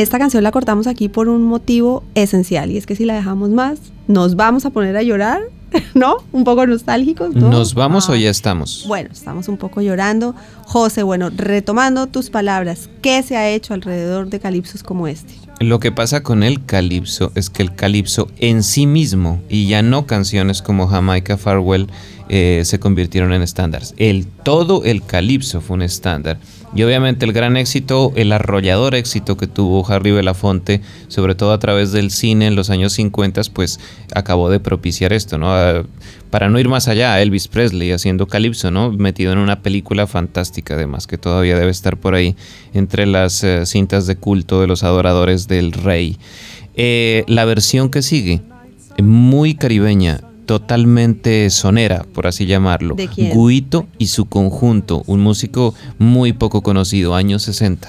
Esta 0.00 0.18
canción 0.18 0.42
la 0.42 0.50
cortamos 0.50 0.86
aquí 0.86 1.10
por 1.10 1.28
un 1.28 1.42
motivo 1.42 2.02
esencial 2.14 2.70
y 2.70 2.78
es 2.78 2.86
que 2.86 2.96
si 2.96 3.04
la 3.04 3.12
dejamos 3.14 3.50
más 3.50 3.78
nos 4.08 4.34
vamos 4.34 4.64
a 4.64 4.70
poner 4.70 4.96
a 4.96 5.02
llorar, 5.02 5.42
¿no? 5.94 6.16
Un 6.32 6.42
poco 6.44 6.66
nostálgicos, 6.66 7.34
¿no? 7.34 7.50
¿Nos 7.50 7.74
vamos 7.74 8.08
o 8.08 8.14
Ah. 8.14 8.16
ya 8.16 8.30
estamos? 8.30 8.86
Bueno, 8.88 9.10
estamos 9.12 9.46
un 9.48 9.58
poco 9.58 9.82
llorando. 9.82 10.34
José, 10.64 11.02
bueno, 11.02 11.28
retomando 11.36 12.06
tus 12.06 12.30
palabras, 12.30 12.88
¿qué 13.02 13.22
se 13.22 13.36
ha 13.36 13.50
hecho 13.50 13.74
alrededor 13.74 14.30
de 14.30 14.40
calipsos 14.40 14.82
como 14.82 15.06
este? 15.06 15.34
Lo 15.60 15.80
que 15.80 15.92
pasa 15.92 16.22
con 16.22 16.44
el 16.44 16.64
calipso 16.64 17.30
es 17.34 17.50
que 17.50 17.62
el 17.62 17.74
calipso 17.74 18.28
en 18.38 18.62
sí 18.62 18.86
mismo 18.86 19.42
y 19.50 19.68
ya 19.68 19.82
no 19.82 20.06
canciones 20.06 20.62
como 20.62 20.86
Jamaica 20.88 21.36
Farewell 21.36 21.88
eh, 22.30 22.62
se 22.64 22.80
convirtieron 22.80 23.34
en 23.34 23.42
estándares. 23.42 23.92
El 23.98 24.24
todo 24.26 24.82
el 24.84 25.02
calipso 25.04 25.60
fue 25.60 25.74
un 25.74 25.82
estándar. 25.82 26.38
Y 26.74 26.84
obviamente 26.84 27.24
el 27.24 27.32
gran 27.32 27.56
éxito, 27.56 28.12
el 28.14 28.30
arrollador 28.30 28.94
éxito 28.94 29.36
que 29.36 29.48
tuvo 29.48 29.84
Harry 29.90 30.12
Belafonte, 30.12 30.80
sobre 31.08 31.34
todo 31.34 31.52
a 31.52 31.58
través 31.58 31.90
del 31.90 32.12
cine 32.12 32.46
en 32.46 32.54
los 32.54 32.70
años 32.70 32.92
50, 32.92 33.42
pues 33.52 33.80
acabó 34.14 34.50
de 34.50 34.60
propiciar 34.60 35.12
esto, 35.12 35.36
¿no? 35.36 35.52
Ah, 35.52 35.82
para 36.30 36.48
no 36.48 36.60
ir 36.60 36.68
más 36.68 36.86
allá, 36.86 37.20
Elvis 37.20 37.48
Presley 37.48 37.90
haciendo 37.90 38.28
calipso, 38.28 38.70
¿no? 38.70 38.92
Metido 38.92 39.32
en 39.32 39.38
una 39.38 39.62
película 39.62 40.06
fantástica, 40.06 40.74
además, 40.74 41.08
que 41.08 41.18
todavía 41.18 41.58
debe 41.58 41.72
estar 41.72 41.96
por 41.96 42.14
ahí 42.14 42.36
entre 42.72 43.04
las 43.06 43.42
eh, 43.42 43.66
cintas 43.66 44.06
de 44.06 44.14
culto 44.14 44.60
de 44.60 44.68
los 44.68 44.84
adoradores 44.84 45.48
del 45.48 45.72
rey. 45.72 46.18
Eh, 46.76 47.24
la 47.26 47.44
versión 47.46 47.90
que 47.90 48.02
sigue, 48.02 48.42
muy 49.02 49.54
caribeña, 49.56 50.20
totalmente 50.50 51.48
sonera, 51.50 52.04
por 52.12 52.26
así 52.26 52.44
llamarlo. 52.44 52.96
¿De 52.96 53.06
quién? 53.06 53.38
Guito 53.38 53.86
y 53.98 54.08
su 54.08 54.24
conjunto, 54.24 55.04
un 55.06 55.20
músico 55.20 55.76
muy 55.96 56.32
poco 56.32 56.60
conocido, 56.60 57.14
años 57.14 57.44
60. 57.44 57.88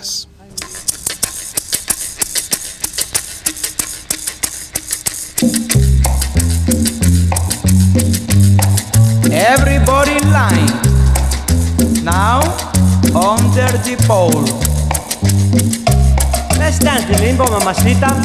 Everybody 9.31 10.11
in 10.21 10.31
line. 10.31 10.71
Now, 12.03 12.41
under 13.15 13.71
the 13.81 13.97
pole. 14.05 14.45
Let's 16.59 16.77
dance 16.77 17.07
the 17.07 17.19
limbo, 17.25 17.45
mamacita. 17.45 18.15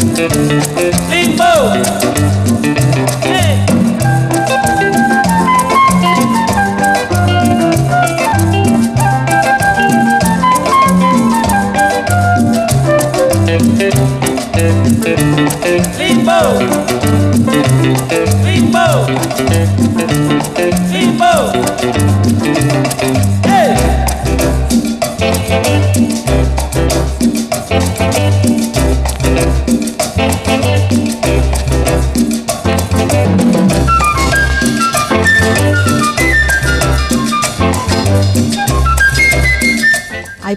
Thank 0.00 0.77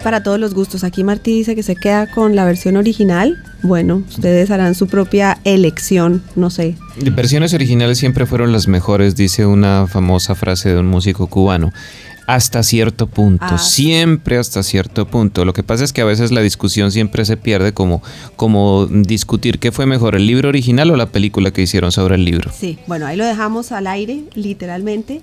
para 0.02 0.22
todos 0.22 0.38
los 0.38 0.54
gustos. 0.54 0.84
Aquí 0.84 1.04
Martí 1.04 1.32
dice 1.32 1.54
que 1.54 1.62
se 1.62 1.76
queda 1.76 2.06
con 2.10 2.34
la 2.36 2.44
versión 2.44 2.76
original. 2.76 3.42
Bueno, 3.62 4.02
ustedes 4.08 4.50
harán 4.50 4.74
su 4.74 4.86
propia 4.88 5.38
elección, 5.44 6.22
no 6.36 6.50
sé. 6.50 6.76
Versiones 7.14 7.54
originales 7.54 7.98
siempre 7.98 8.26
fueron 8.26 8.52
las 8.52 8.68
mejores, 8.68 9.14
dice 9.16 9.46
una 9.46 9.86
famosa 9.86 10.34
frase 10.34 10.70
de 10.70 10.78
un 10.80 10.86
músico 10.88 11.26
cubano. 11.28 11.72
Hasta 12.28 12.62
cierto 12.62 13.08
punto, 13.08 13.44
Ah. 13.48 13.58
siempre 13.58 14.38
hasta 14.38 14.62
cierto 14.62 15.06
punto. 15.08 15.44
Lo 15.44 15.52
que 15.52 15.64
pasa 15.64 15.82
es 15.82 15.92
que 15.92 16.00
a 16.02 16.04
veces 16.04 16.30
la 16.30 16.40
discusión 16.40 16.92
siempre 16.92 17.24
se 17.24 17.36
pierde 17.36 17.72
como, 17.72 18.00
como 18.36 18.86
discutir 18.86 19.58
qué 19.58 19.72
fue 19.72 19.86
mejor, 19.86 20.14
el 20.14 20.26
libro 20.26 20.48
original 20.48 20.90
o 20.92 20.96
la 20.96 21.06
película 21.06 21.50
que 21.50 21.62
hicieron 21.62 21.90
sobre 21.90 22.14
el 22.14 22.24
libro. 22.24 22.50
Sí, 22.56 22.78
bueno, 22.86 23.06
ahí 23.06 23.16
lo 23.16 23.24
dejamos 23.24 23.72
al 23.72 23.88
aire, 23.88 24.22
literalmente. 24.34 25.20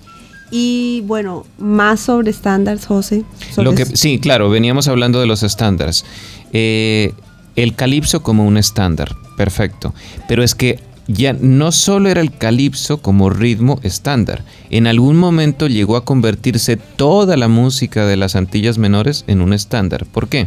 Y 0.50 1.02
bueno, 1.06 1.46
más 1.58 2.00
sobre 2.00 2.30
estándares, 2.30 2.86
José. 2.86 3.24
sobre 3.54 3.64
Lo 3.70 3.74
que, 3.76 3.82
s- 3.82 3.96
sí, 3.96 4.18
claro, 4.18 4.50
veníamos 4.50 4.88
hablando 4.88 5.20
de 5.20 5.26
los 5.26 5.42
estándares. 5.42 6.04
Eh, 6.52 7.12
el 7.56 7.74
calipso 7.74 8.22
como 8.22 8.44
un 8.46 8.56
estándar, 8.56 9.14
perfecto. 9.36 9.94
Pero 10.28 10.42
es 10.42 10.54
que 10.54 10.80
ya 11.06 11.32
no 11.32 11.72
solo 11.72 12.08
era 12.08 12.20
el 12.20 12.36
calipso 12.36 12.98
como 13.02 13.30
ritmo 13.30 13.80
estándar, 13.82 14.44
en 14.70 14.86
algún 14.86 15.16
momento 15.16 15.66
llegó 15.66 15.96
a 15.96 16.04
convertirse 16.04 16.76
toda 16.76 17.36
la 17.36 17.48
música 17.48 18.06
de 18.06 18.16
las 18.16 18.36
Antillas 18.36 18.78
Menores 18.78 19.24
en 19.26 19.40
un 19.40 19.52
estándar. 19.52 20.06
¿Por 20.06 20.28
qué? 20.28 20.46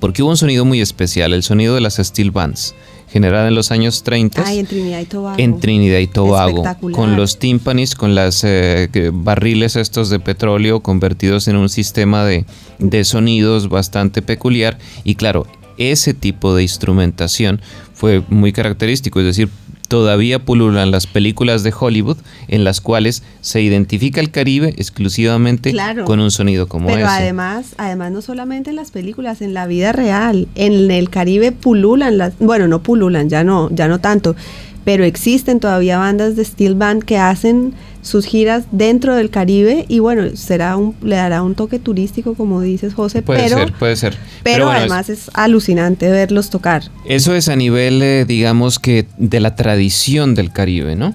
Porque 0.00 0.22
hubo 0.22 0.30
un 0.30 0.36
sonido 0.36 0.64
muy 0.64 0.80
especial, 0.80 1.32
el 1.34 1.42
sonido 1.42 1.74
de 1.74 1.80
las 1.80 1.96
steel 1.96 2.30
bands, 2.30 2.74
generada 3.10 3.48
en 3.48 3.54
los 3.54 3.70
años 3.72 4.02
30 4.02 4.42
Ay, 4.46 4.60
en 4.60 4.66
Trinidad 4.66 5.00
y 5.00 5.04
Tobago. 5.04 5.38
en 5.38 5.60
Trinidad 5.60 5.98
y 5.98 6.06
Tobago, 6.06 6.58
Espectacular. 6.58 6.96
con 6.96 7.16
los 7.16 7.38
tímpanis, 7.38 7.94
con 7.94 8.14
las 8.14 8.44
eh, 8.44 8.88
barriles 9.12 9.76
estos 9.76 10.10
de 10.10 10.20
petróleo 10.20 10.80
convertidos 10.80 11.48
en 11.48 11.56
un 11.56 11.68
sistema 11.68 12.24
de, 12.24 12.44
de 12.78 13.04
sonidos 13.04 13.68
bastante 13.68 14.22
peculiar. 14.22 14.78
Y 15.04 15.16
claro, 15.16 15.46
ese 15.76 16.14
tipo 16.14 16.54
de 16.54 16.62
instrumentación 16.62 17.60
fue 17.94 18.22
muy 18.28 18.52
característico, 18.52 19.20
es 19.20 19.26
decir, 19.26 19.48
todavía 19.90 20.38
pululan 20.38 20.92
las 20.92 21.08
películas 21.08 21.64
de 21.64 21.74
Hollywood 21.76 22.16
en 22.46 22.62
las 22.62 22.80
cuales 22.80 23.24
se 23.40 23.60
identifica 23.60 24.20
el 24.20 24.30
Caribe 24.30 24.72
exclusivamente 24.78 25.72
Claro. 25.72 26.04
con 26.04 26.20
un 26.20 26.30
sonido 26.30 26.68
como 26.68 26.86
Pero 26.86 27.00
ese. 27.00 27.06
además, 27.08 27.74
además 27.76 28.12
no 28.12 28.22
solamente 28.22 28.70
en 28.70 28.76
las 28.76 28.92
películas, 28.92 29.42
en 29.42 29.52
la 29.52 29.66
vida 29.66 29.90
real, 29.90 30.46
en 30.54 30.92
el 30.92 31.10
Caribe 31.10 31.50
pululan 31.50 32.18
las, 32.18 32.38
bueno, 32.38 32.68
no 32.68 32.84
pululan, 32.84 33.28
ya 33.28 33.42
no, 33.42 33.68
ya 33.72 33.88
no 33.88 33.98
tanto, 33.98 34.36
pero 34.84 35.04
existen 35.04 35.60
todavía 35.60 35.98
bandas 35.98 36.36
de 36.36 36.44
steel 36.44 36.74
band 36.74 37.04
que 37.04 37.18
hacen 37.18 37.74
sus 38.02 38.24
giras 38.24 38.64
dentro 38.72 39.14
del 39.14 39.28
Caribe 39.28 39.84
y 39.88 39.98
bueno, 39.98 40.34
será 40.34 40.76
un, 40.78 40.94
le 41.02 41.16
dará 41.16 41.42
un 41.42 41.54
toque 41.54 41.78
turístico 41.78 42.34
como 42.34 42.62
dices 42.62 42.94
José, 42.94 43.20
puede 43.20 43.42
pero, 43.42 43.58
ser, 43.58 43.72
puede 43.74 43.96
ser. 43.96 44.16
pero, 44.42 44.64
bueno, 44.64 44.78
es- 44.78 44.84
además 44.84 45.08
es, 45.10 45.30
alucinante 45.34 46.10
verlos 46.10 46.48
tocar. 46.48 46.84
Eso 47.04 47.34
es 47.34 47.48
a 47.48 47.56
nivel, 47.56 48.00
eh, 48.02 48.24
digamos 48.26 48.78
que, 48.78 49.06
de 49.18 49.40
la 49.40 49.54
tradición 49.54 50.34
del 50.34 50.50
Caribe, 50.50 50.96
¿no? 50.96 51.14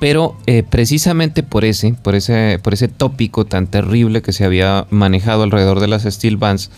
Pero 0.00 0.36
eh, 0.46 0.62
precisamente 0.62 1.42
por 1.42 1.64
ese, 1.64 1.92
por 1.92 2.14
ese, 2.14 2.58
por 2.62 2.72
ese 2.72 2.88
tópico 2.88 3.44
tan 3.44 3.66
terrible 3.66 4.22
que 4.22 4.32
se 4.32 4.44
había 4.44 4.86
manejado 4.90 5.42
alrededor 5.42 5.80
de 5.80 5.88
las 5.88 6.04
steel 6.04 6.36
bands, 6.38 6.70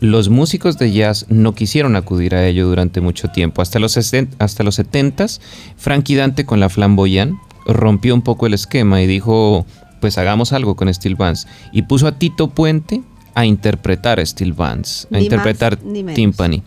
los 0.00 0.28
músicos 0.28 0.78
de 0.78 0.92
jazz 0.92 1.26
no 1.28 1.54
quisieron 1.54 1.96
acudir 1.96 2.34
a 2.34 2.46
ello 2.46 2.66
durante 2.66 3.00
mucho 3.00 3.28
tiempo. 3.28 3.62
Hasta 3.62 3.78
los, 3.78 3.96
hasta 3.96 4.64
los 4.64 4.78
70s, 4.78 5.40
Frankie 5.76 6.16
Dante 6.16 6.44
con 6.44 6.60
la 6.60 6.68
Flamboyant 6.68 7.36
rompió 7.66 8.14
un 8.14 8.22
poco 8.22 8.46
el 8.46 8.54
esquema 8.54 9.00
y 9.02 9.06
dijo, 9.06 9.66
pues 10.00 10.18
hagamos 10.18 10.52
algo 10.52 10.76
con 10.76 10.92
steel 10.92 11.14
bands. 11.14 11.46
Y 11.72 11.82
puso 11.82 12.06
a 12.06 12.18
Tito 12.18 12.48
Puente 12.48 13.02
a 13.34 13.46
interpretar 13.46 14.24
steel 14.26 14.52
bands, 14.52 15.08
a 15.10 15.18
Ni 15.18 15.24
interpretar 15.24 15.82
más 15.82 16.14
timpani. 16.14 16.62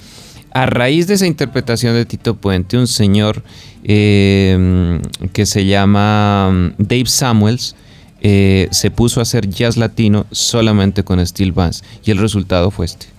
A 0.52 0.66
raíz 0.66 1.06
de 1.08 1.14
esa 1.14 1.28
interpretación 1.28 1.94
de 1.94 2.06
Tito 2.06 2.36
Puente, 2.36 2.78
un 2.78 2.88
señor 2.88 3.44
eh, 3.84 5.00
que 5.34 5.46
se 5.46 5.66
llama 5.66 6.50
mm, 6.52 6.84
Dave 6.84 7.06
Samuels 7.06 7.76
eh, 8.22 8.68
se 8.72 8.90
puso 8.90 9.20
a 9.20 9.24
hacer 9.24 9.48
jazz 9.48 9.78
latino 9.78 10.26
solamente 10.32 11.04
con 11.04 11.26
steel 11.26 11.52
bands 11.52 11.84
y 12.04 12.12
el 12.12 12.18
resultado 12.18 12.72
fue 12.72 12.88
este. 12.88 13.17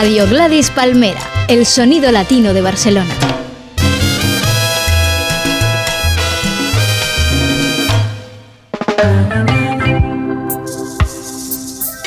Radio 0.00 0.26
Gladys 0.26 0.70
Palmera, 0.70 1.20
el 1.46 1.66
sonido 1.66 2.10
latino 2.10 2.54
de 2.54 2.62
Barcelona. 2.62 3.14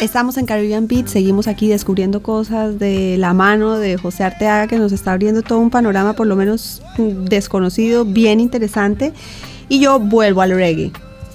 Estamos 0.01 0.37
en 0.37 0.47
Caribbean 0.47 0.87
Beat, 0.87 1.05
seguimos 1.05 1.47
aquí 1.47 1.67
descubriendo 1.67 2.23
cosas 2.23 2.79
de 2.79 3.15
la 3.19 3.35
mano 3.35 3.77
de 3.77 3.95
José 3.97 4.23
Arteaga 4.23 4.65
que 4.65 4.79
nos 4.79 4.91
está 4.91 5.11
abriendo 5.13 5.43
todo 5.43 5.59
un 5.59 5.69
panorama 5.69 6.13
por 6.13 6.25
lo 6.25 6.35
menos 6.35 6.81
mm, 6.97 7.25
desconocido, 7.25 8.05
bien 8.05 8.39
interesante. 8.39 9.13
Y 9.69 9.79
yo 9.79 9.99
vuelvo 9.99 10.41
al 10.41 10.49
reggae, 10.49 10.91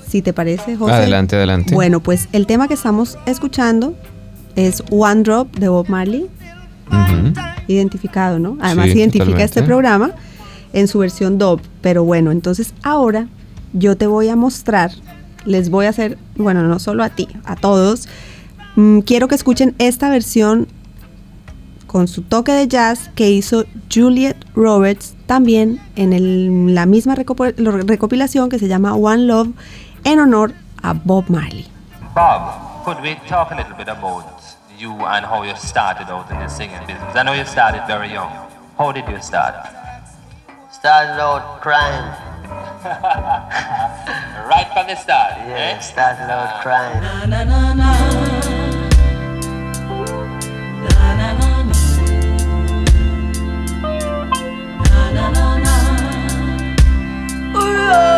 si 0.09 0.23
te 0.23 0.33
parece, 0.33 0.75
José. 0.75 0.93
Adelante, 0.93 1.37
adelante. 1.37 1.73
Bueno, 1.73 2.01
pues 2.01 2.29
el 2.33 2.49
tema 2.49 2.67
que 2.67 2.75
estamos 2.75 3.17
escuchando 3.27 3.95
es 4.57 4.83
One 4.91 5.23
Drop 5.23 5.55
de 5.55 5.69
Bob 5.69 5.89
Marley, 5.89 6.27
Identificado, 7.67 8.39
¿no? 8.39 8.57
Además 8.61 8.87
Sí, 8.87 8.93
identifica 8.99 9.25
totalmente. 9.25 9.45
este 9.45 9.63
programa 9.63 10.11
en 10.73 10.89
su 10.89 10.99
versión 10.99 11.39
dub. 11.39 11.61
Pero 11.83 12.05
bueno, 12.05 12.31
entonces 12.31 12.73
ahora 12.83 13.27
yo 13.73 13.97
te 13.97 14.07
voy 14.07 14.29
a 14.29 14.37
mostrar, 14.37 14.91
les 15.45 15.69
voy 15.71 15.87
a 15.87 15.91
hacer, 15.91 16.19
bueno, 16.37 16.63
no 16.63 16.79
solo 16.79 17.03
a 17.05 17.11
ti, 17.11 17.29
a 17.45 17.57
todos. 17.57 18.09
mm, 18.77 19.01
quiero 19.01 19.27
que 19.29 19.35
escuchen 19.35 19.75
esta 19.79 20.09
versión 20.09 20.69
con 21.89 22.07
su 22.07 22.23
toque 22.23 22.53
de 22.53 22.69
jazz 22.69 23.11
que 23.17 23.29
hizo 23.31 23.65
Juliet 23.93 24.37
Roberts 24.55 25.15
también 25.27 25.81
en 25.97 26.13
el- 26.13 26.75
la 26.75 26.87
misma 26.87 27.15
recopilación 27.17 28.49
que 28.51 28.59
se 28.59 28.69
llama 28.69 28.95
One 28.95 29.25
Love 29.25 29.49
en 30.05 30.21
honor 30.21 30.53
a 30.83 30.93
Bob 30.93 31.25
Marley. 31.29 31.67
Bob, 32.15 32.85
could 32.85 32.99
we 33.03 33.17
talk 33.29 33.51
a 33.51 33.57
little 33.57 33.75
bit 33.77 33.89
about 33.89 34.25
you 34.79 34.93
and 34.93 35.27
how 35.27 35.43
you 35.43 35.57
started 35.57 36.09
out 36.09 36.31
in 36.31 36.39
the 36.39 36.49
singing 36.49 36.81
business? 36.87 37.17
I 37.17 37.23
know 37.25 37.33
you 37.33 37.45
started 37.45 37.85
very 37.87 38.13
young. 38.13 38.31
How 38.77 38.93
did 38.93 39.09
you 39.09 39.21
start? 39.21 39.55
started 40.71 41.21
out 41.21 41.61
crying. 41.61 42.07
right 44.49 44.69
from 44.73 44.87
the 44.87 44.95
start. 44.95 45.33
Yeah, 45.49 45.75
eh? 45.75 45.79
started 45.81 46.31
out 46.31 46.63
crying. 46.63 47.03
Na 47.03 47.27
na 47.27 47.75
na. 47.75 47.89
Ooh, 57.57 58.18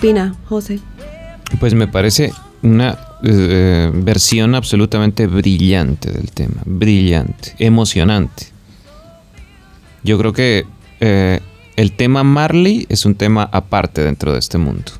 opina, 0.00 0.34
José? 0.48 0.80
Pues 1.58 1.74
me 1.74 1.86
parece 1.86 2.32
una 2.62 2.98
eh, 3.22 3.90
versión 3.92 4.54
absolutamente 4.54 5.26
brillante 5.26 6.10
del 6.10 6.30
tema, 6.32 6.62
brillante, 6.64 7.54
emocionante. 7.58 8.46
Yo 10.02 10.16
creo 10.18 10.32
que 10.32 10.64
eh, 11.00 11.40
el 11.76 11.92
tema 11.92 12.24
Marley 12.24 12.86
es 12.88 13.04
un 13.04 13.14
tema 13.14 13.48
aparte 13.52 14.02
dentro 14.02 14.32
de 14.32 14.38
este 14.38 14.56
mundo. 14.58 14.92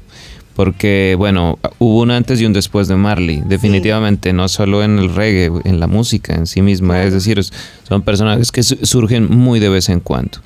Porque, 0.54 1.14
bueno, 1.16 1.58
hubo 1.78 2.02
un 2.02 2.10
antes 2.10 2.38
y 2.42 2.44
un 2.44 2.52
después 2.52 2.86
de 2.86 2.96
Marley, 2.96 3.42
definitivamente, 3.46 4.34
no 4.34 4.46
solo 4.48 4.82
en 4.84 4.98
el 4.98 5.14
reggae, 5.14 5.50
en 5.64 5.80
la 5.80 5.86
música 5.86 6.34
en 6.34 6.46
sí 6.46 6.60
misma. 6.60 7.02
Es 7.02 7.14
decir, 7.14 7.40
son 7.88 8.02
personajes 8.02 8.52
que 8.52 8.62
su- 8.62 8.76
surgen 8.84 9.30
muy 9.30 9.58
de 9.60 9.70
vez 9.70 9.88
en 9.88 10.00
cuando. 10.00 10.38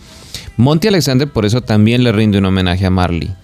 Monty 0.57 0.87
Alexander, 0.87 1.27
por 1.29 1.45
eso 1.45 1.63
también 1.63 2.05
le 2.05 2.13
rinde 2.13 2.39
un 2.39 2.45
homenaje 2.45 2.87
a 2.87 2.91
Marley. 2.91 3.35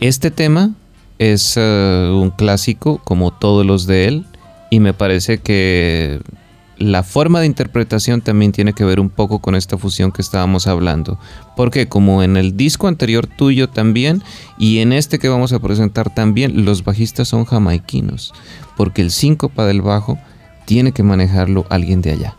Este 0.00 0.30
tema 0.30 0.72
es 1.18 1.54
eh, 1.56 2.10
un 2.12 2.30
clásico, 2.30 3.00
como 3.04 3.30
todos 3.30 3.64
los 3.64 3.86
de 3.86 4.08
él, 4.08 4.26
y 4.70 4.80
me 4.80 4.92
parece 4.92 5.38
que 5.38 6.20
la 6.76 7.02
forma 7.02 7.40
de 7.40 7.46
interpretación 7.46 8.20
también 8.20 8.52
tiene 8.52 8.74
que 8.74 8.84
ver 8.84 9.00
un 9.00 9.08
poco 9.08 9.38
con 9.38 9.54
esta 9.54 9.78
fusión 9.78 10.12
que 10.12 10.20
estábamos 10.20 10.66
hablando. 10.66 11.18
Porque 11.56 11.88
como 11.88 12.22
en 12.22 12.36
el 12.36 12.58
disco 12.58 12.88
anterior 12.88 13.26
tuyo 13.26 13.70
también, 13.70 14.22
y 14.58 14.80
en 14.80 14.92
este 14.92 15.18
que 15.18 15.30
vamos 15.30 15.54
a 15.54 15.60
presentar 15.60 16.12
también, 16.12 16.66
los 16.66 16.84
bajistas 16.84 17.28
son 17.28 17.46
jamaiquinos, 17.46 18.34
porque 18.76 19.00
el 19.00 19.10
síncopa 19.10 19.64
del 19.64 19.80
bajo 19.80 20.18
tiene 20.66 20.92
que 20.92 21.02
manejarlo 21.02 21.64
alguien 21.70 22.02
de 22.02 22.12
allá. 22.12 22.36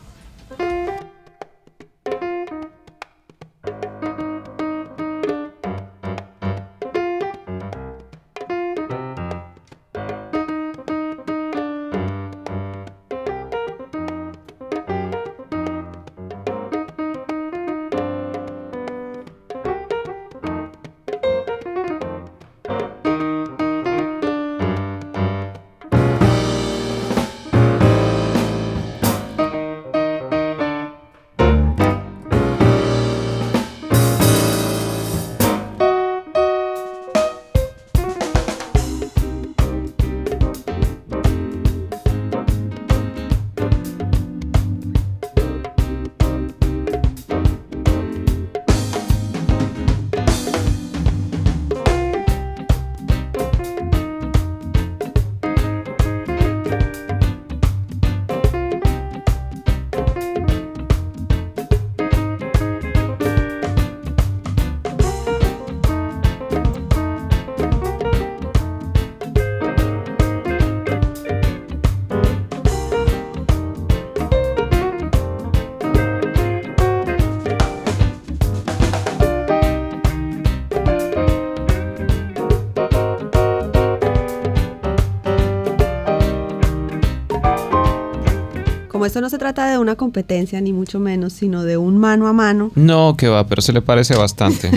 Esto 89.07 89.21
no 89.21 89.29
se 89.29 89.37
trata 89.37 89.67
de 89.67 89.77
una 89.77 89.95
competencia, 89.95 90.61
ni 90.61 90.73
mucho 90.73 90.99
menos, 90.99 91.33
sino 91.33 91.63
de 91.63 91.77
un 91.77 91.97
mano 91.97 92.27
a 92.27 92.33
mano, 92.33 92.71
No, 92.75 93.15
que 93.17 93.27
va, 93.27 93.47
pero 93.47 93.61
se 93.61 93.73
le 93.73 93.81
parece 93.81 94.15
bastante. 94.15 94.69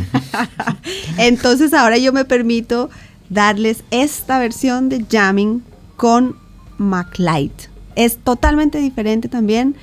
entonces 1.18 1.74
ahora 1.74 1.98
yo 1.98 2.12
me 2.12 2.24
permito 2.24 2.88
darles 3.28 3.84
esta 3.90 4.38
versión 4.38 4.88
de 4.88 5.04
Jamming 5.08 5.62
con 5.96 6.36
MacLight. 6.78 7.52
Es 7.96 8.18
totalmente 8.18 8.78
diferente 8.78 9.28
también, 9.28 9.76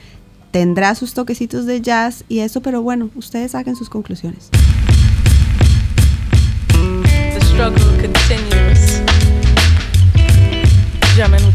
tendrá 0.52 0.96
sus 0.96 1.14
toquecitos 1.14 1.66
de 1.66 1.82
jazz 1.82 2.24
y 2.28 2.40
eso, 2.40 2.62
pero 2.62 2.82
bueno, 2.82 3.10
ustedes 3.16 3.52
saquen 3.52 3.76
sus 3.76 3.90
conclusiones. 3.90 4.50
The 6.70 7.42
struggle 7.42 7.84
continues. 8.02 9.04
Jamming 11.16 11.52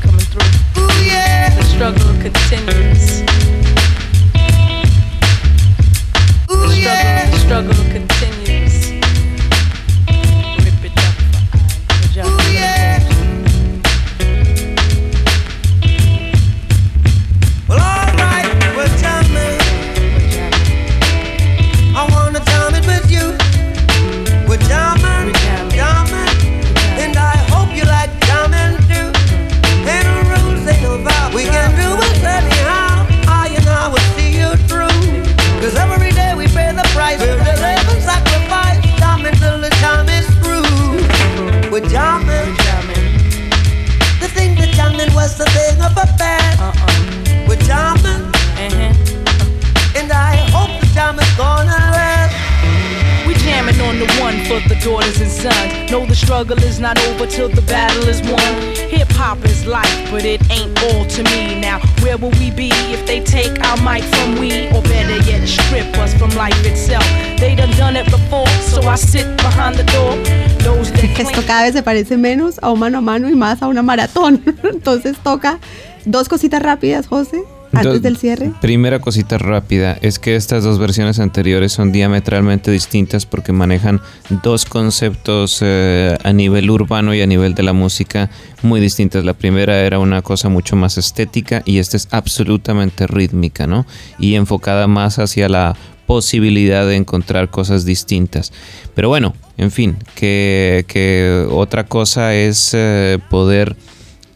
se 71.83 71.85
parece 71.85 72.17
menos 72.17 72.61
a 72.63 72.71
un 72.71 72.79
mano 72.79 72.99
a 72.99 73.01
mano 73.01 73.29
y 73.29 73.35
más 73.35 73.61
a 73.61 73.67
una 73.67 73.83
maratón. 73.83 74.41
Entonces 74.63 75.17
toca 75.19 75.59
dos 76.05 76.29
cositas 76.29 76.63
rápidas, 76.63 77.09
José, 77.09 77.43
antes 77.73 78.03
del 78.03 78.17
cierre. 78.17 78.53
Primera 78.61 79.01
cosita 79.01 79.37
rápida 79.37 79.99
es 80.01 80.21
que 80.21 80.37
estas 80.37 80.63
dos 80.63 80.79
versiones 80.79 81.19
anteriores 81.19 81.73
son 81.73 81.91
diametralmente 81.91 82.71
distintas 82.71 83.27
porque 83.27 83.53
manejan 83.53 84.01
dos 84.45 84.65
conceptos 84.65 85.59
eh, 85.61 86.17
a 86.23 86.33
nivel 86.33 86.71
urbano 86.71 87.15
y 87.15 87.21
a 87.21 87.27
nivel 87.27 87.57
de 87.57 87.65
la 87.65 87.73
música 87.73 88.31
muy 88.63 88.81
distintas. 88.81 89.25
La 89.25 89.35
primera 89.35 89.81
era 89.81 89.99
una 89.99 90.23
cosa 90.23 90.49
mucho 90.49 90.77
más 90.77 90.99
estética 90.99 91.63
y 91.65 91.79
esta 91.79 91.97
es 91.97 92.07
absolutamente 92.13 93.09
rítmica, 93.09 93.67
¿no? 93.67 93.87
Y 94.21 94.37
enfocada 94.37 94.87
más 94.87 95.19
hacia 95.19 95.49
la 95.49 95.75
posibilidad 96.13 96.87
de 96.87 96.97
encontrar 96.97 97.49
cosas 97.49 97.87
distintas. 97.87 98.53
Pero 98.95 99.09
bueno, 99.09 99.33
en 99.57 99.71
fin, 99.71 99.97
que, 100.15 101.47
otra 101.51 101.87
cosa 101.87 102.35
es 102.35 102.73
eh, 102.75 103.19
poder 103.31 103.77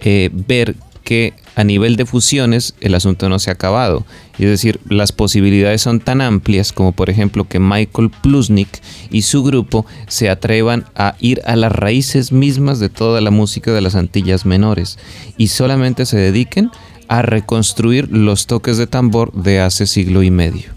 eh, 0.00 0.30
ver 0.32 0.74
que 1.04 1.34
a 1.54 1.64
nivel 1.64 1.96
de 1.96 2.06
fusiones 2.06 2.74
el 2.80 2.94
asunto 2.94 3.28
no 3.28 3.38
se 3.38 3.50
ha 3.50 3.52
acabado. 3.52 4.06
Es 4.38 4.48
decir, 4.48 4.80
las 4.88 5.12
posibilidades 5.12 5.82
son 5.82 6.00
tan 6.00 6.22
amplias 6.22 6.72
como 6.72 6.92
por 6.92 7.10
ejemplo 7.10 7.46
que 7.46 7.60
Michael 7.60 8.10
Plusnik 8.22 8.80
y 9.10 9.20
su 9.20 9.44
grupo 9.44 9.84
se 10.08 10.30
atrevan 10.30 10.86
a 10.94 11.14
ir 11.20 11.42
a 11.44 11.56
las 11.56 11.72
raíces 11.72 12.32
mismas 12.32 12.80
de 12.80 12.88
toda 12.88 13.20
la 13.20 13.30
música 13.30 13.70
de 13.74 13.82
las 13.82 13.96
Antillas 13.96 14.46
Menores 14.46 14.98
y 15.36 15.48
solamente 15.48 16.06
se 16.06 16.16
dediquen 16.16 16.70
a 17.08 17.20
reconstruir 17.20 18.08
los 18.10 18.46
toques 18.46 18.78
de 18.78 18.86
tambor 18.86 19.30
de 19.34 19.60
hace 19.60 19.86
siglo 19.86 20.22
y 20.22 20.30
medio. 20.30 20.76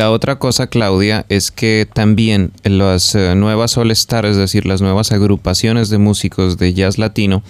La 0.00 0.10
otra 0.10 0.38
cosa, 0.38 0.68
Claudia, 0.68 1.26
es 1.28 1.50
que 1.50 1.86
también 1.92 2.52
las 2.64 3.14
eh, 3.14 3.34
nuevas 3.34 3.76
All 3.76 3.90
Star, 3.90 4.24
es 4.24 4.38
decir, 4.38 4.64
las 4.64 4.80
nuevas 4.80 5.12
agrupaciones 5.12 5.90
de 5.90 5.98
músicos 5.98 6.56
de 6.56 6.72
jazz 6.72 6.96
latino, 6.96 7.42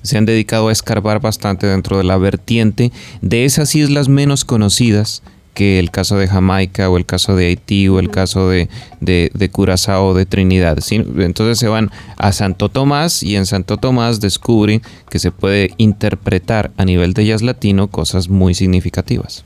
se 0.00 0.16
han 0.16 0.24
dedicado 0.24 0.68
a 0.68 0.72
escarbar 0.72 1.20
bastante 1.20 1.66
dentro 1.66 1.98
de 1.98 2.04
la 2.04 2.16
vertiente 2.16 2.92
de 3.20 3.44
esas 3.44 3.74
islas 3.74 4.08
menos 4.08 4.46
conocidas 4.46 5.22
que 5.52 5.78
el 5.78 5.90
caso 5.90 6.16
de 6.16 6.28
Jamaica 6.28 6.88
o 6.88 6.96
el 6.96 7.04
caso 7.04 7.36
de 7.36 7.48
Haití 7.48 7.88
o 7.88 7.98
el 7.98 8.08
caso 8.08 8.48
de, 8.48 8.70
Curazao 9.52 10.06
o 10.06 10.14
de 10.14 10.24
Trinidad. 10.24 10.78
Entonces 10.90 11.58
se 11.58 11.68
van 11.68 11.90
a 12.16 12.32
Santo 12.32 12.70
Tomás 12.70 13.22
y 13.22 13.36
en 13.36 13.44
Santo 13.44 13.76
Tomás 13.76 14.18
descubren 14.18 14.80
que 15.10 15.18
se 15.18 15.30
puede 15.30 15.74
interpretar 15.76 16.70
a 16.78 16.86
nivel 16.86 17.12
de 17.12 17.26
jazz 17.26 17.42
latino 17.42 17.88
cosas 17.88 18.30
muy 18.30 18.54
significativas. 18.54 19.44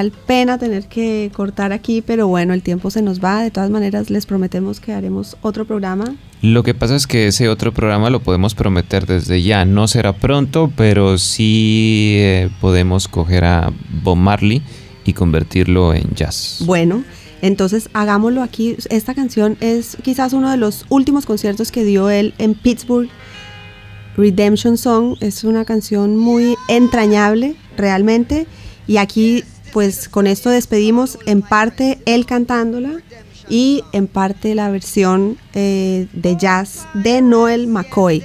Real 0.00 0.12
pena 0.26 0.58
tener 0.58 0.86
que 0.86 1.30
cortar 1.34 1.72
aquí, 1.72 2.02
pero 2.02 2.28
bueno, 2.28 2.54
el 2.54 2.62
tiempo 2.62 2.90
se 2.90 3.02
nos 3.02 3.22
va. 3.22 3.42
De 3.42 3.50
todas 3.50 3.70
maneras, 3.70 4.10
les 4.10 4.26
prometemos 4.26 4.80
que 4.80 4.92
haremos 4.92 5.36
otro 5.42 5.64
programa. 5.64 6.16
Lo 6.42 6.62
que 6.62 6.74
pasa 6.74 6.96
es 6.96 7.06
que 7.06 7.26
ese 7.26 7.48
otro 7.48 7.72
programa 7.72 8.08
lo 8.08 8.20
podemos 8.20 8.54
prometer 8.54 9.06
desde 9.06 9.42
ya. 9.42 9.64
No 9.64 9.88
será 9.88 10.14
pronto, 10.14 10.72
pero 10.76 11.18
sí 11.18 12.14
eh, 12.18 12.50
podemos 12.60 13.08
coger 13.08 13.44
a 13.44 13.72
Bob 14.02 14.16
Marley 14.16 14.62
y 15.04 15.12
convertirlo 15.12 15.92
en 15.94 16.14
jazz. 16.14 16.62
Bueno, 16.64 17.04
entonces 17.42 17.90
hagámoslo 17.92 18.42
aquí. 18.42 18.76
Esta 18.88 19.14
canción 19.14 19.56
es 19.60 19.96
quizás 20.02 20.32
uno 20.32 20.50
de 20.50 20.56
los 20.56 20.86
últimos 20.88 21.26
conciertos 21.26 21.70
que 21.70 21.84
dio 21.84 22.10
él 22.10 22.34
en 22.38 22.54
Pittsburgh. 22.54 23.08
Redemption 24.16 24.76
Song 24.76 25.16
es 25.20 25.44
una 25.44 25.64
canción 25.64 26.16
muy 26.16 26.56
entrañable, 26.68 27.54
realmente. 27.76 28.46
Y 28.86 28.96
aquí, 28.96 29.44
pues 29.72 30.08
con 30.08 30.26
esto 30.26 30.50
despedimos 30.50 31.18
en 31.26 31.42
parte 31.42 31.98
él 32.06 32.26
cantándola 32.26 33.00
y 33.48 33.82
en 33.92 34.06
parte 34.06 34.54
la 34.54 34.70
versión 34.70 35.36
eh, 35.54 36.06
de 36.12 36.36
jazz 36.36 36.86
de 36.94 37.20
Noel 37.20 37.66
McCoy. 37.66 38.22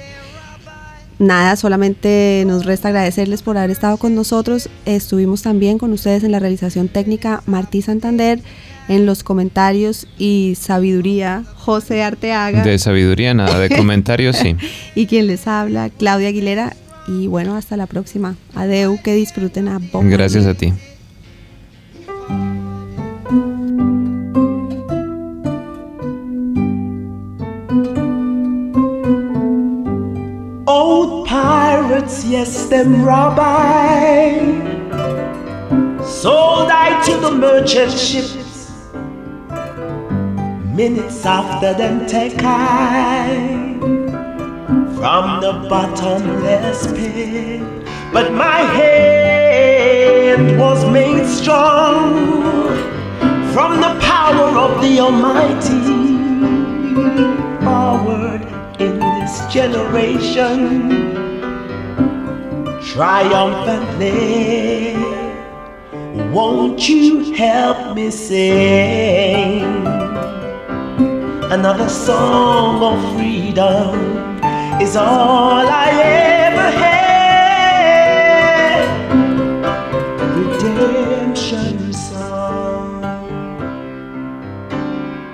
Nada, 1.18 1.56
solamente 1.56 2.44
nos 2.46 2.66
resta 2.66 2.88
agradecerles 2.88 3.42
por 3.42 3.56
haber 3.56 3.70
estado 3.70 3.96
con 3.96 4.14
nosotros. 4.14 4.68
Estuvimos 4.84 5.42
también 5.42 5.78
con 5.78 5.92
ustedes 5.92 6.22
en 6.24 6.32
la 6.32 6.38
realización 6.38 6.88
técnica 6.88 7.42
Martí 7.46 7.80
Santander, 7.80 8.40
en 8.88 9.06
los 9.06 9.24
comentarios 9.24 10.06
y 10.18 10.56
sabiduría 10.60 11.42
José 11.56 12.02
Arteaga. 12.02 12.62
De 12.62 12.78
sabiduría, 12.78 13.32
nada, 13.32 13.58
de 13.58 13.70
comentarios, 13.76 14.36
sí. 14.36 14.56
y 14.94 15.06
quien 15.06 15.26
les 15.26 15.46
habla, 15.46 15.90
Claudia 15.90 16.28
Aguilera. 16.28 16.76
Y 17.08 17.28
bueno, 17.28 17.54
hasta 17.54 17.76
la 17.76 17.86
próxima. 17.86 18.36
Adeu, 18.54 19.00
que 19.02 19.14
disfruten 19.14 19.68
a 19.68 19.78
Bob 19.78 20.04
Gracias 20.08 20.44
a 20.44 20.54
ti. 20.54 20.72
Pirates, 32.06 32.24
yes, 32.24 32.66
them 32.68 33.04
rabbi. 33.04 34.38
Sold 36.04 36.70
I 36.70 37.02
to 37.06 37.16
the 37.18 37.30
merchant 37.32 37.92
ships. 37.92 38.72
Minutes 40.74 41.24
after 41.24 41.74
them 41.74 42.06
take 42.06 42.42
I 42.42 43.78
from 44.96 45.40
the 45.40 45.68
bottomless 45.68 46.86
pit. 46.88 47.62
But 48.12 48.32
my 48.32 48.60
hand 48.78 50.58
was 50.58 50.84
made 50.90 51.26
strong 51.26 52.14
from 53.52 53.80
the 53.80 53.98
power 54.00 54.58
of 54.58 54.80
the 54.82 55.00
Almighty 55.00 56.06
forward 57.64 58.42
in 58.78 58.98
this 58.98 59.52
generation 59.52 61.25
triumphantly. 62.96 64.96
Won't 66.32 66.88
you 66.88 67.34
help 67.34 67.94
me 67.94 68.10
sing 68.10 69.86
another 71.52 71.90
song 71.90 72.82
of 72.82 72.98
freedom? 73.14 74.16
Is 74.80 74.96
all 74.96 75.66
I 75.68 75.90
ever 76.48 76.70
had. 76.84 78.86
Redemption 80.36 81.92
song. 81.92 83.04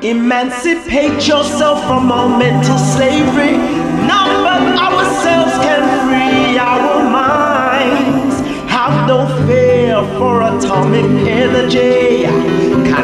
Emancipate 0.02 1.28
yourself 1.28 1.80
from 1.86 2.10
all 2.10 2.28
mental 2.28 2.76
slavery. 2.78 3.56
None 4.10 4.34
but 4.46 4.62
ourselves 4.78 5.54
can 5.64 5.82
free 6.02 6.58
our 6.58 6.91
no 9.06 9.26
fear 9.46 10.02
for 10.18 10.42
atomic 10.42 11.04
energy. 11.28 12.22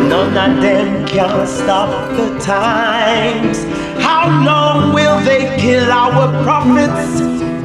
None 0.08 0.56
of 0.56 0.62
them 0.62 1.06
can 1.06 1.46
stop 1.46 1.90
the 2.16 2.38
times. 2.38 3.64
How 4.02 4.24
long 4.44 4.94
will 4.94 5.20
they 5.24 5.56
kill 5.58 5.90
our 5.90 6.42
prophets 6.42 7.20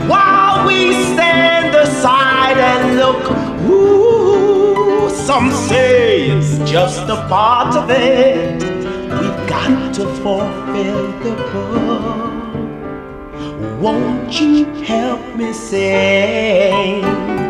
while 0.09 0.67
we 0.67 0.93
stand 1.13 1.75
aside 1.75 2.57
and 2.57 2.97
look? 2.97 3.31
Ooh, 3.69 5.09
some 5.09 5.51
say 5.51 6.29
it's 6.31 6.57
just 6.69 7.07
a 7.09 7.25
part 7.27 7.75
of 7.75 7.89
it. 7.89 8.61
We've 9.19 9.47
got 9.47 9.93
to 9.95 10.05
fulfill 10.21 11.11
the 11.23 11.35
book. 11.51 12.33
Won't 13.81 14.39
you 14.39 14.65
help 14.83 15.35
me 15.35 15.53
sing? 15.53 17.42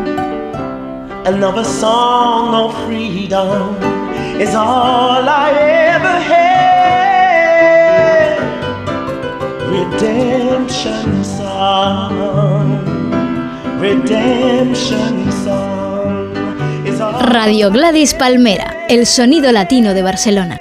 Another 1.26 1.64
song 1.64 2.54
of 2.54 2.84
freedom 2.84 3.76
is 4.38 4.54
all 4.54 5.24
I 5.26 5.52
ever 5.96 6.20
had. 6.20 6.44
Redemption 9.72 11.24
song, 11.24 12.12
redemption 13.80 15.32
song 15.44 16.36
is 16.86 17.00
all 17.00 17.22
Radio 17.32 17.70
Gladys 17.70 18.12
Palmera, 18.12 18.84
el 18.90 19.06
sonido 19.06 19.50
latino 19.50 19.94
de 19.94 20.02
Barcelona. 20.02 20.58